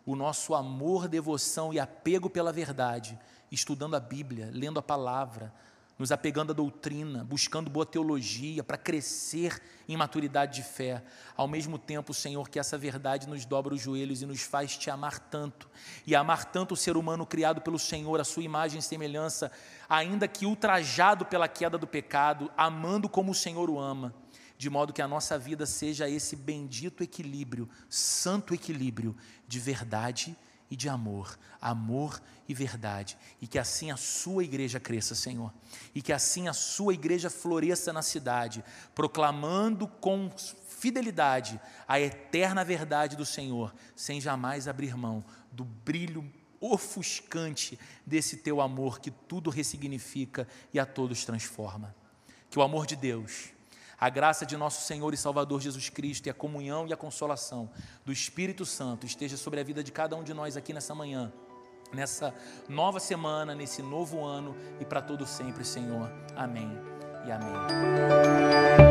o 0.05 0.15
nosso 0.15 0.53
amor, 0.53 1.07
devoção 1.07 1.73
e 1.73 1.79
apego 1.79 2.29
pela 2.29 2.53
verdade, 2.53 3.17
estudando 3.51 3.95
a 3.95 3.99
Bíblia, 3.99 4.49
lendo 4.53 4.79
a 4.79 4.83
palavra, 4.83 5.53
nos 6.01 6.11
apegando 6.11 6.49
à 6.49 6.55
doutrina, 6.55 7.23
buscando 7.23 7.69
boa 7.69 7.85
teologia 7.85 8.63
para 8.63 8.75
crescer 8.75 9.61
em 9.87 9.95
maturidade 9.95 10.55
de 10.55 10.63
fé. 10.63 11.03
Ao 11.37 11.47
mesmo 11.47 11.77
tempo, 11.77 12.11
Senhor, 12.11 12.49
que 12.49 12.57
essa 12.57 12.75
verdade 12.75 13.29
nos 13.29 13.45
dobra 13.45 13.75
os 13.75 13.81
joelhos 13.81 14.23
e 14.23 14.25
nos 14.25 14.41
faz 14.41 14.75
te 14.75 14.89
amar 14.89 15.19
tanto, 15.19 15.69
e 16.07 16.15
amar 16.15 16.45
tanto 16.45 16.73
o 16.73 16.75
ser 16.75 16.97
humano 16.97 17.23
criado 17.23 17.61
pelo 17.61 17.77
Senhor, 17.77 18.19
a 18.19 18.23
sua 18.23 18.41
imagem 18.41 18.79
e 18.79 18.81
semelhança, 18.81 19.51
ainda 19.87 20.27
que 20.27 20.43
ultrajado 20.43 21.23
pela 21.23 21.47
queda 21.47 21.77
do 21.77 21.85
pecado, 21.85 22.51
amando 22.57 23.07
como 23.07 23.31
o 23.31 23.35
Senhor 23.35 23.69
o 23.69 23.79
ama 23.79 24.11
de 24.57 24.69
modo 24.69 24.93
que 24.93 25.01
a 25.01 25.07
nossa 25.07 25.39
vida 25.39 25.65
seja 25.65 26.07
esse 26.07 26.35
bendito 26.35 27.01
equilíbrio, 27.03 27.67
santo 27.89 28.53
equilíbrio 28.53 29.15
de 29.47 29.59
verdade 29.59 30.37
e 30.71 30.75
de 30.77 30.87
amor, 30.87 31.37
amor 31.61 32.21
e 32.47 32.53
verdade, 32.53 33.17
e 33.41 33.45
que 33.45 33.59
assim 33.59 33.91
a 33.91 33.97
sua 33.97 34.45
igreja 34.45 34.79
cresça, 34.79 35.13
Senhor, 35.13 35.53
e 35.93 36.01
que 36.01 36.13
assim 36.13 36.47
a 36.47 36.53
sua 36.53 36.93
igreja 36.93 37.29
floresça 37.29 37.91
na 37.91 38.01
cidade, 38.01 38.63
proclamando 38.95 39.85
com 39.85 40.31
fidelidade 40.69 41.59
a 41.85 41.99
eterna 41.99 42.63
verdade 42.63 43.17
do 43.17 43.25
Senhor, 43.25 43.75
sem 43.95 44.21
jamais 44.21 44.67
abrir 44.67 44.95
mão 44.95 45.23
do 45.51 45.65
brilho 45.65 46.25
ofuscante 46.61 47.77
desse 48.05 48.37
teu 48.37 48.61
amor 48.61 48.99
que 48.99 49.11
tudo 49.11 49.49
ressignifica 49.49 50.47
e 50.73 50.79
a 50.79 50.85
todos 50.85 51.25
transforma. 51.25 51.93
Que 52.49 52.57
o 52.57 52.61
amor 52.61 52.85
de 52.85 52.95
Deus, 52.95 53.49
a 54.01 54.09
graça 54.09 54.47
de 54.47 54.57
nosso 54.57 54.81
Senhor 54.81 55.13
e 55.13 55.17
Salvador 55.17 55.61
Jesus 55.61 55.87
Cristo 55.87 56.25
e 56.25 56.29
a 56.31 56.33
comunhão 56.33 56.87
e 56.87 56.93
a 56.93 56.97
consolação 56.97 57.69
do 58.03 58.11
Espírito 58.11 58.65
Santo 58.65 59.05
esteja 59.05 59.37
sobre 59.37 59.59
a 59.59 59.63
vida 59.63 59.83
de 59.83 59.91
cada 59.91 60.15
um 60.15 60.23
de 60.23 60.33
nós 60.33 60.57
aqui 60.57 60.73
nessa 60.73 60.95
manhã, 60.95 61.31
nessa 61.93 62.33
nova 62.67 62.99
semana, 62.99 63.53
nesse 63.53 63.83
novo 63.83 64.23
ano 64.23 64.57
e 64.79 64.85
para 64.85 65.03
todo 65.03 65.27
sempre, 65.27 65.63
Senhor. 65.63 66.11
Amém 66.35 66.75
e 67.27 67.31
amém. 67.31 68.90